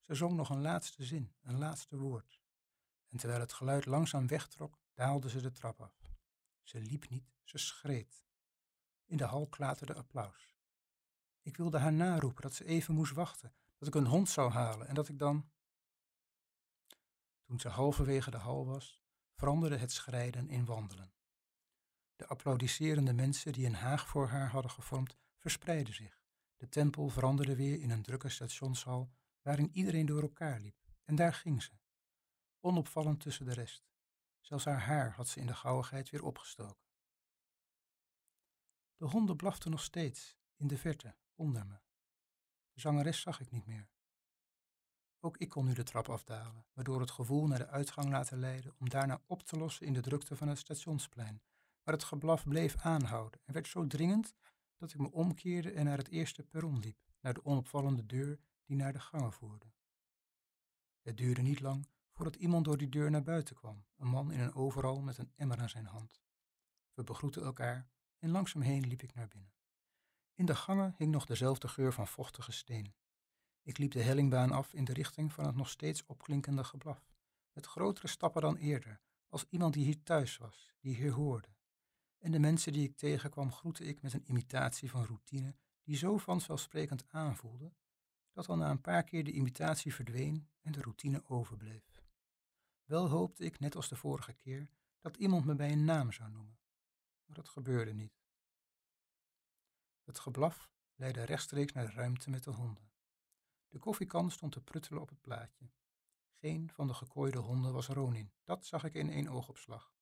Ze 0.00 0.14
zong 0.14 0.36
nog 0.36 0.50
een 0.50 0.60
laatste 0.60 1.04
zin, 1.04 1.34
een 1.42 1.58
laatste 1.58 1.96
woord, 1.96 2.40
en 3.08 3.18
terwijl 3.18 3.40
het 3.40 3.52
geluid 3.52 3.86
langzaam 3.86 4.26
wegtrok, 4.26 4.78
daalde 4.94 5.28
ze 5.28 5.40
de 5.40 5.52
trap 5.52 5.80
af. 5.80 6.12
Ze 6.62 6.80
liep 6.80 7.08
niet, 7.08 7.32
ze 7.42 7.58
schreed. 7.58 8.24
In 9.04 9.16
de 9.16 9.24
hal 9.24 9.46
klaterde 9.46 9.94
applaus. 9.94 10.56
Ik 11.42 11.56
wilde 11.56 11.78
haar 11.78 11.92
naroepen 11.92 12.42
dat 12.42 12.54
ze 12.54 12.64
even 12.64 12.94
moest 12.94 13.12
wachten, 13.12 13.54
dat 13.78 13.88
ik 13.88 13.94
een 13.94 14.06
hond 14.06 14.28
zou 14.28 14.50
halen 14.50 14.88
en 14.88 14.94
dat 14.94 15.08
ik 15.08 15.18
dan. 15.18 15.50
Toen 17.42 17.60
ze 17.60 17.68
halverwege 17.68 18.30
de 18.30 18.36
hal 18.36 18.66
was, 18.66 19.02
veranderde 19.38 19.76
het 19.76 19.92
schrijden 19.92 20.48
in 20.48 20.64
wandelen. 20.64 21.12
De 22.16 22.26
applaudisserende 22.26 23.12
mensen 23.12 23.52
die 23.52 23.66
een 23.66 23.74
haag 23.74 24.08
voor 24.08 24.28
haar 24.28 24.50
hadden 24.50 24.70
gevormd, 24.70 25.16
verspreidden 25.36 25.94
zich. 25.94 26.20
De 26.56 26.68
tempel 26.68 27.08
veranderde 27.08 27.56
weer 27.56 27.80
in 27.80 27.90
een 27.90 28.02
drukke 28.02 28.28
stationshal 28.28 29.10
waarin 29.42 29.70
iedereen 29.72 30.06
door 30.06 30.22
elkaar 30.22 30.60
liep. 30.60 30.76
En 31.04 31.16
daar 31.16 31.34
ging 31.34 31.62
ze, 31.62 31.72
onopvallend 32.60 33.20
tussen 33.20 33.44
de 33.44 33.52
rest. 33.52 33.88
Zelfs 34.40 34.64
haar 34.64 34.80
haar 34.80 35.12
had 35.12 35.28
ze 35.28 35.40
in 35.40 35.46
de 35.46 35.54
gauwigheid 35.54 36.10
weer 36.10 36.24
opgestoken. 36.24 36.86
De 38.96 39.06
honden 39.06 39.36
blaften 39.36 39.70
nog 39.70 39.82
steeds, 39.82 40.36
in 40.56 40.66
de 40.66 40.78
verte, 40.78 41.16
onder 41.34 41.66
me. 41.66 41.80
De 42.72 42.80
zangeres 42.80 43.20
zag 43.20 43.40
ik 43.40 43.50
niet 43.50 43.66
meer. 43.66 43.90
Ook 45.20 45.36
ik 45.36 45.48
kon 45.48 45.64
nu 45.64 45.72
de 45.72 45.82
trap 45.82 46.08
afdalen, 46.08 46.66
waardoor 46.72 47.00
het 47.00 47.10
gevoel 47.10 47.46
naar 47.46 47.58
de 47.58 47.68
uitgang 47.68 48.10
laten 48.10 48.38
leiden 48.38 48.74
om 48.78 48.88
daarna 48.88 49.22
op 49.26 49.42
te 49.42 49.56
lossen 49.56 49.86
in 49.86 49.92
de 49.92 50.00
drukte 50.00 50.36
van 50.36 50.48
het 50.48 50.58
stationsplein, 50.58 51.42
waar 51.82 51.94
het 51.94 52.04
geblaf 52.04 52.44
bleef 52.44 52.76
aanhouden 52.76 53.40
en 53.44 53.52
werd 53.52 53.68
zo 53.68 53.86
dringend 53.86 54.34
dat 54.76 54.92
ik 54.92 54.98
me 54.98 55.12
omkeerde 55.12 55.70
en 55.70 55.84
naar 55.84 55.98
het 55.98 56.08
eerste 56.08 56.42
perron 56.42 56.78
liep, 56.78 56.98
naar 57.20 57.34
de 57.34 57.44
onopvallende 57.44 58.06
deur 58.06 58.38
die 58.64 58.76
naar 58.76 58.92
de 58.92 59.00
gangen 59.00 59.32
voerde. 59.32 59.72
Het 61.00 61.16
duurde 61.16 61.42
niet 61.42 61.60
lang 61.60 61.88
voordat 62.12 62.36
iemand 62.36 62.64
door 62.64 62.76
die 62.76 62.88
deur 62.88 63.10
naar 63.10 63.22
buiten 63.22 63.54
kwam, 63.54 63.84
een 63.96 64.08
man 64.08 64.32
in 64.32 64.40
een 64.40 64.54
overal 64.54 65.00
met 65.00 65.18
een 65.18 65.32
emmer 65.34 65.58
aan 65.60 65.68
zijn 65.68 65.86
hand. 65.86 66.20
We 66.94 67.04
begroetten 67.04 67.42
elkaar 67.42 67.88
en 68.18 68.30
langzaam 68.30 68.62
heen 68.62 68.86
liep 68.86 69.02
ik 69.02 69.14
naar 69.14 69.28
binnen. 69.28 69.52
In 70.34 70.46
de 70.46 70.54
gangen 70.54 70.94
hing 70.96 71.12
nog 71.12 71.26
dezelfde 71.26 71.68
geur 71.68 71.92
van 71.92 72.06
vochtige 72.06 72.52
steen. 72.52 72.94
Ik 73.68 73.78
liep 73.78 73.90
de 73.90 74.02
hellingbaan 74.02 74.50
af 74.50 74.72
in 74.74 74.84
de 74.84 74.92
richting 74.92 75.32
van 75.32 75.46
het 75.46 75.54
nog 75.54 75.68
steeds 75.68 76.06
opklinkende 76.06 76.64
geblaf, 76.64 77.10
met 77.52 77.66
grotere 77.66 78.08
stappen 78.08 78.42
dan 78.42 78.56
eerder, 78.56 79.00
als 79.28 79.46
iemand 79.48 79.74
die 79.74 79.84
hier 79.84 80.02
thuis 80.02 80.36
was, 80.36 80.74
die 80.80 80.94
hier 80.94 81.12
hoorde. 81.12 81.48
En 82.18 82.30
de 82.30 82.38
mensen 82.38 82.72
die 82.72 82.88
ik 82.88 82.96
tegenkwam 82.96 83.52
groette 83.52 83.84
ik 83.84 84.02
met 84.02 84.12
een 84.12 84.28
imitatie 84.28 84.90
van 84.90 85.04
routine 85.04 85.54
die 85.82 85.96
zo 85.96 86.16
vanzelfsprekend 86.16 87.04
aanvoelde, 87.08 87.72
dat 88.32 88.48
al 88.48 88.56
na 88.56 88.70
een 88.70 88.80
paar 88.80 89.02
keer 89.02 89.24
de 89.24 89.32
imitatie 89.32 89.94
verdween 89.94 90.48
en 90.60 90.72
de 90.72 90.80
routine 90.80 91.24
overbleef. 91.26 92.02
Wel 92.84 93.08
hoopte 93.08 93.44
ik, 93.44 93.58
net 93.58 93.76
als 93.76 93.88
de 93.88 93.96
vorige 93.96 94.32
keer, 94.32 94.68
dat 95.00 95.16
iemand 95.16 95.44
me 95.44 95.54
bij 95.54 95.72
een 95.72 95.84
naam 95.84 96.12
zou 96.12 96.30
noemen, 96.30 96.58
maar 97.24 97.36
dat 97.36 97.48
gebeurde 97.48 97.92
niet. 97.92 98.20
Het 100.04 100.18
geblaf 100.18 100.70
leidde 100.94 101.24
rechtstreeks 101.24 101.72
naar 101.72 101.86
de 101.86 101.92
ruimte 101.92 102.30
met 102.30 102.44
de 102.44 102.50
honden. 102.50 102.87
De 103.68 103.78
koffiekan 103.78 104.30
stond 104.30 104.52
te 104.52 104.60
pruttelen 104.60 105.02
op 105.02 105.08
het 105.08 105.20
plaatje. 105.20 105.70
Geen 106.40 106.70
van 106.70 106.86
de 106.86 106.94
gekooide 106.94 107.38
honden 107.38 107.72
was 107.72 107.86
Ronin, 107.86 108.32
dat 108.44 108.66
zag 108.66 108.84
ik 108.84 108.94
in 108.94 109.10
één 109.10 109.28
oogopslag. 109.28 109.92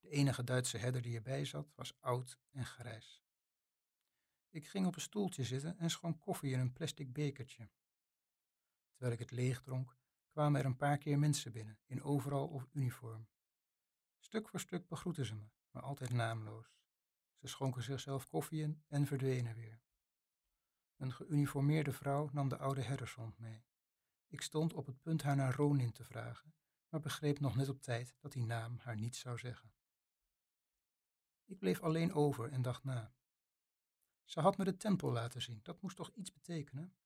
De 0.00 0.08
enige 0.08 0.44
Duitse 0.44 0.78
herder 0.78 1.02
die 1.02 1.16
erbij 1.16 1.44
zat 1.44 1.72
was 1.74 2.00
oud 2.00 2.38
en 2.50 2.64
grijs. 2.66 3.24
Ik 4.48 4.66
ging 4.66 4.86
op 4.86 4.94
een 4.94 5.00
stoeltje 5.00 5.44
zitten 5.44 5.78
en 5.78 5.90
schonk 5.90 6.20
koffie 6.20 6.52
in 6.52 6.58
een 6.58 6.72
plastic 6.72 7.12
bekertje. 7.12 7.70
Terwijl 8.90 9.12
ik 9.12 9.18
het 9.18 9.30
leeg 9.30 9.60
dronk, 9.60 9.96
kwamen 10.28 10.60
er 10.60 10.66
een 10.66 10.76
paar 10.76 10.98
keer 10.98 11.18
mensen 11.18 11.52
binnen, 11.52 11.78
in 11.86 12.02
overal 12.02 12.48
of 12.48 12.68
uniform. 12.72 13.28
Stuk 14.18 14.48
voor 14.48 14.60
stuk 14.60 14.88
begroetten 14.88 15.26
ze 15.26 15.34
me, 15.34 15.48
maar 15.70 15.82
altijd 15.82 16.12
naamloos. 16.12 16.76
Ze 17.36 17.46
schonken 17.46 17.82
zichzelf 17.82 18.26
koffie 18.26 18.62
in 18.62 18.82
en 18.88 19.06
verdwenen 19.06 19.54
weer. 19.54 19.83
Een 20.96 21.12
geuniformeerde 21.12 21.92
vrouw 21.92 22.28
nam 22.32 22.48
de 22.48 22.58
oude 22.58 22.82
herdershond 22.82 23.38
mee. 23.38 23.64
Ik 24.26 24.40
stond 24.40 24.72
op 24.72 24.86
het 24.86 25.00
punt 25.00 25.22
haar 25.22 25.36
naar 25.36 25.54
Ronin 25.54 25.92
te 25.92 26.04
vragen, 26.04 26.54
maar 26.88 27.00
begreep 27.00 27.40
nog 27.40 27.56
net 27.56 27.68
op 27.68 27.82
tijd 27.82 28.14
dat 28.18 28.32
die 28.32 28.44
naam 28.44 28.78
haar 28.78 28.96
niets 28.96 29.18
zou 29.18 29.38
zeggen. 29.38 29.74
Ik 31.44 31.58
bleef 31.58 31.82
alleen 31.82 32.12
over 32.12 32.52
en 32.52 32.62
dacht 32.62 32.84
na. 32.84 33.14
Ze 34.24 34.40
had 34.40 34.56
me 34.56 34.64
de 34.64 34.76
tempel 34.76 35.12
laten 35.12 35.42
zien, 35.42 35.60
dat 35.62 35.82
moest 35.82 35.96
toch 35.96 36.10
iets 36.14 36.32
betekenen? 36.32 36.96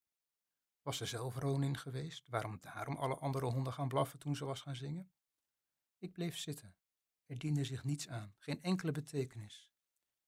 Was 0.83 0.97
ze 0.97 1.07
zelf 1.07 1.37
Ronin 1.37 1.77
geweest? 1.77 2.25
Waarom 2.27 2.59
daarom 2.61 2.97
alle 2.97 3.15
andere 3.15 3.47
honden 3.47 3.73
gaan 3.73 3.89
blaffen 3.89 4.19
toen 4.19 4.37
ze 4.37 4.45
was 4.45 4.61
gaan 4.61 4.77
zingen? 4.77 5.11
Ik 5.99 6.13
bleef 6.13 6.37
zitten. 6.37 6.77
Er 7.27 7.39
diende 7.39 7.65
zich 7.65 7.85
niets 7.85 8.09
aan, 8.09 8.35
geen 8.39 8.63
enkele 8.63 8.93
betekenis. 8.93 9.73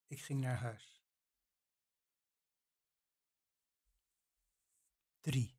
Ik 0.07 0.21
ging 0.21 0.41
naar 0.41 0.57
huis. 0.57 1.00
3. 5.21 5.59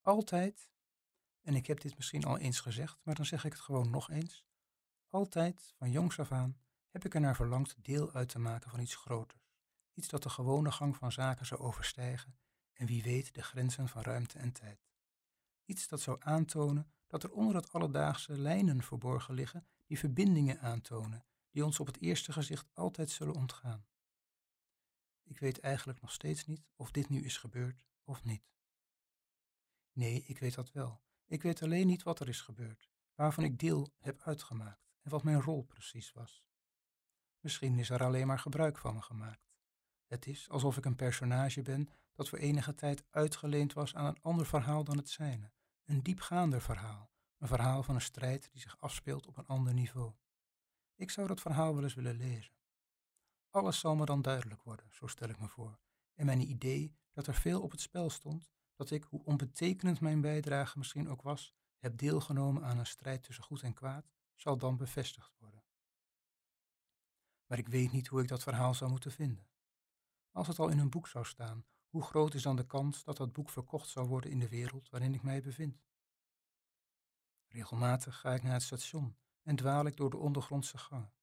Altijd, 0.00 0.70
en 1.40 1.54
ik 1.54 1.66
heb 1.66 1.80
dit 1.80 1.96
misschien 1.96 2.24
al 2.24 2.38
eens 2.38 2.60
gezegd, 2.60 2.98
maar 3.04 3.14
dan 3.14 3.26
zeg 3.26 3.44
ik 3.44 3.52
het 3.52 3.60
gewoon 3.60 3.90
nog 3.90 4.10
eens. 4.10 4.46
Altijd, 5.08 5.74
van 5.76 5.90
jongs 5.90 6.18
af 6.18 6.32
aan, 6.32 6.56
heb 6.88 7.04
ik 7.04 7.14
er 7.14 7.20
naar 7.20 7.36
verlangd 7.36 7.84
deel 7.84 8.12
uit 8.12 8.28
te 8.28 8.38
maken 8.38 8.70
van 8.70 8.80
iets 8.80 8.94
groters. 8.94 9.54
Iets 9.94 10.08
dat 10.08 10.22
de 10.22 10.30
gewone 10.30 10.72
gang 10.72 10.96
van 10.96 11.12
zaken 11.12 11.46
zou 11.46 11.60
overstijgen 11.60 12.38
en 12.72 12.86
wie 12.86 13.02
weet 13.02 13.34
de 13.34 13.42
grenzen 13.42 13.88
van 13.88 14.02
ruimte 14.02 14.38
en 14.38 14.52
tijd. 14.52 14.88
Iets 15.64 15.88
dat 15.88 16.00
zou 16.00 16.16
aantonen 16.20 16.92
dat 17.06 17.22
er 17.22 17.32
onder 17.32 17.54
het 17.56 17.72
alledaagse 17.72 18.38
lijnen 18.38 18.82
verborgen 18.82 19.34
liggen 19.34 19.66
die 19.86 19.98
verbindingen 19.98 20.60
aantonen, 20.60 21.24
die 21.50 21.64
ons 21.64 21.80
op 21.80 21.86
het 21.86 22.00
eerste 22.00 22.32
gezicht 22.32 22.70
altijd 22.74 23.10
zullen 23.10 23.34
ontgaan. 23.34 23.86
Ik 25.28 25.38
weet 25.38 25.60
eigenlijk 25.60 26.00
nog 26.00 26.12
steeds 26.12 26.46
niet 26.46 26.66
of 26.76 26.90
dit 26.90 27.08
nu 27.08 27.24
is 27.24 27.36
gebeurd 27.36 27.84
of 28.04 28.24
niet. 28.24 28.50
Nee, 29.92 30.24
ik 30.26 30.38
weet 30.38 30.54
dat 30.54 30.72
wel. 30.72 31.02
Ik 31.24 31.42
weet 31.42 31.62
alleen 31.62 31.86
niet 31.86 32.02
wat 32.02 32.20
er 32.20 32.28
is 32.28 32.40
gebeurd, 32.40 32.90
waarvan 33.14 33.44
ik 33.44 33.58
deel 33.58 33.92
heb 33.98 34.22
uitgemaakt 34.22 34.86
en 35.02 35.10
wat 35.10 35.22
mijn 35.22 35.42
rol 35.42 35.62
precies 35.62 36.12
was. 36.12 36.44
Misschien 37.40 37.78
is 37.78 37.90
er 37.90 38.02
alleen 38.02 38.26
maar 38.26 38.38
gebruik 38.38 38.78
van 38.78 38.94
me 38.94 39.02
gemaakt. 39.02 39.48
Het 40.06 40.26
is 40.26 40.48
alsof 40.48 40.76
ik 40.76 40.84
een 40.84 40.96
personage 40.96 41.62
ben 41.62 41.88
dat 42.14 42.28
voor 42.28 42.38
enige 42.38 42.74
tijd 42.74 43.04
uitgeleend 43.10 43.72
was 43.72 43.94
aan 43.94 44.06
een 44.06 44.20
ander 44.22 44.46
verhaal 44.46 44.84
dan 44.84 44.96
het 44.96 45.08
zijne, 45.08 45.52
een 45.84 46.02
diepgaander 46.02 46.60
verhaal, 46.60 47.10
een 47.38 47.48
verhaal 47.48 47.82
van 47.82 47.94
een 47.94 48.00
strijd 48.00 48.48
die 48.52 48.60
zich 48.60 48.80
afspeelt 48.80 49.26
op 49.26 49.36
een 49.36 49.46
ander 49.46 49.74
niveau. 49.74 50.14
Ik 50.94 51.10
zou 51.10 51.26
dat 51.26 51.40
verhaal 51.40 51.74
wel 51.74 51.82
eens 51.82 51.94
willen 51.94 52.16
lezen. 52.16 52.54
Alles 53.56 53.78
zal 53.78 53.96
me 53.96 54.04
dan 54.04 54.22
duidelijk 54.22 54.62
worden, 54.62 54.86
zo 54.90 55.06
stel 55.06 55.28
ik 55.28 55.40
me 55.40 55.48
voor, 55.48 55.78
en 56.14 56.26
mijn 56.26 56.50
idee 56.50 56.96
dat 57.12 57.26
er 57.26 57.34
veel 57.34 57.62
op 57.62 57.70
het 57.70 57.80
spel 57.80 58.10
stond, 58.10 58.50
dat 58.74 58.90
ik, 58.90 59.04
hoe 59.04 59.24
onbetekenend 59.24 60.00
mijn 60.00 60.20
bijdrage 60.20 60.78
misschien 60.78 61.08
ook 61.08 61.22
was, 61.22 61.54
heb 61.78 61.96
deelgenomen 61.96 62.64
aan 62.64 62.78
een 62.78 62.86
strijd 62.86 63.22
tussen 63.22 63.44
goed 63.44 63.62
en 63.62 63.74
kwaad, 63.74 64.10
zal 64.34 64.56
dan 64.56 64.76
bevestigd 64.76 65.36
worden. 65.38 65.64
Maar 67.46 67.58
ik 67.58 67.68
weet 67.68 67.92
niet 67.92 68.06
hoe 68.06 68.20
ik 68.20 68.28
dat 68.28 68.42
verhaal 68.42 68.74
zou 68.74 68.90
moeten 68.90 69.12
vinden. 69.12 69.48
Als 70.30 70.46
het 70.46 70.58
al 70.58 70.68
in 70.68 70.78
een 70.78 70.90
boek 70.90 71.08
zou 71.08 71.24
staan, 71.24 71.66
hoe 71.88 72.02
groot 72.02 72.34
is 72.34 72.42
dan 72.42 72.56
de 72.56 72.66
kans 72.66 73.04
dat 73.04 73.16
dat 73.16 73.32
boek 73.32 73.50
verkocht 73.50 73.88
zou 73.88 74.08
worden 74.08 74.30
in 74.30 74.38
de 74.38 74.48
wereld 74.48 74.90
waarin 74.90 75.14
ik 75.14 75.22
mij 75.22 75.42
bevind? 75.42 75.84
Regelmatig 77.46 78.20
ga 78.20 78.34
ik 78.34 78.42
naar 78.42 78.52
het 78.52 78.62
station 78.62 79.16
en 79.42 79.56
dwaal 79.56 79.86
ik 79.86 79.96
door 79.96 80.10
de 80.10 80.16
ondergrondse 80.16 80.78
gangen. 80.78 81.15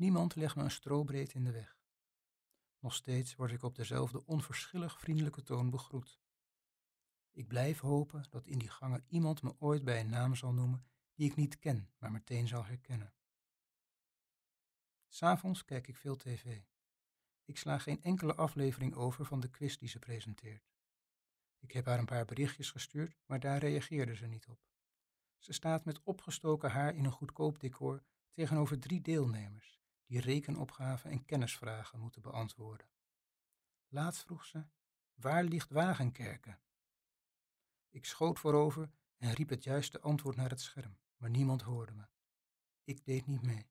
Niemand 0.00 0.34
legt 0.34 0.56
me 0.56 0.62
een 0.62 0.70
strobreed 0.70 1.32
in 1.32 1.44
de 1.44 1.50
weg. 1.50 1.78
Nog 2.78 2.94
steeds 2.94 3.34
word 3.34 3.50
ik 3.52 3.62
op 3.62 3.76
dezelfde 3.76 4.26
onverschillig 4.26 5.00
vriendelijke 5.00 5.42
toon 5.42 5.70
begroet. 5.70 6.20
Ik 7.30 7.48
blijf 7.48 7.80
hopen 7.80 8.24
dat 8.30 8.46
in 8.46 8.58
die 8.58 8.68
gangen 8.68 9.04
iemand 9.06 9.42
me 9.42 9.54
ooit 9.58 9.84
bij 9.84 10.00
een 10.00 10.08
naam 10.08 10.34
zal 10.34 10.52
noemen 10.52 10.86
die 11.14 11.30
ik 11.30 11.36
niet 11.36 11.58
ken, 11.58 11.90
maar 11.98 12.12
meteen 12.12 12.48
zal 12.48 12.64
herkennen. 12.64 13.14
S'avonds 15.08 15.64
kijk 15.64 15.88
ik 15.88 15.96
veel 15.96 16.16
tv. 16.16 16.60
Ik 17.44 17.58
sla 17.58 17.78
geen 17.78 18.02
enkele 18.02 18.34
aflevering 18.34 18.94
over 18.94 19.24
van 19.24 19.40
de 19.40 19.50
quiz 19.50 19.76
die 19.76 19.88
ze 19.88 19.98
presenteert. 19.98 20.70
Ik 21.58 21.72
heb 21.72 21.86
haar 21.86 21.98
een 21.98 22.04
paar 22.04 22.24
berichtjes 22.24 22.70
gestuurd, 22.70 23.16
maar 23.26 23.40
daar 23.40 23.58
reageerde 23.58 24.14
ze 24.14 24.26
niet 24.26 24.46
op. 24.46 24.60
Ze 25.38 25.52
staat 25.52 25.84
met 25.84 26.02
opgestoken 26.02 26.70
haar 26.70 26.94
in 26.94 27.04
een 27.04 27.12
goedkoop 27.12 27.60
decor 27.60 28.02
tegenover 28.30 28.78
drie 28.78 29.00
deelnemers 29.00 29.79
die 30.10 30.20
rekenopgaven 30.20 31.10
en 31.10 31.24
kennisvragen 31.24 32.00
moeten 32.00 32.22
beantwoorden. 32.22 32.86
Laatst 33.88 34.22
vroeg 34.22 34.44
ze: 34.44 34.64
Waar 35.14 35.44
ligt 35.44 35.70
Wagenkerken? 35.70 36.60
Ik 37.90 38.04
schoot 38.04 38.38
voorover 38.38 38.90
en 39.16 39.32
riep 39.32 39.48
het 39.48 39.64
juiste 39.64 40.00
antwoord 40.00 40.36
naar 40.36 40.50
het 40.50 40.60
scherm, 40.60 40.98
maar 41.16 41.30
niemand 41.30 41.62
hoorde 41.62 41.92
me. 41.92 42.08
Ik 42.84 43.04
deed 43.04 43.26
niet 43.26 43.42
mee. 43.42 43.70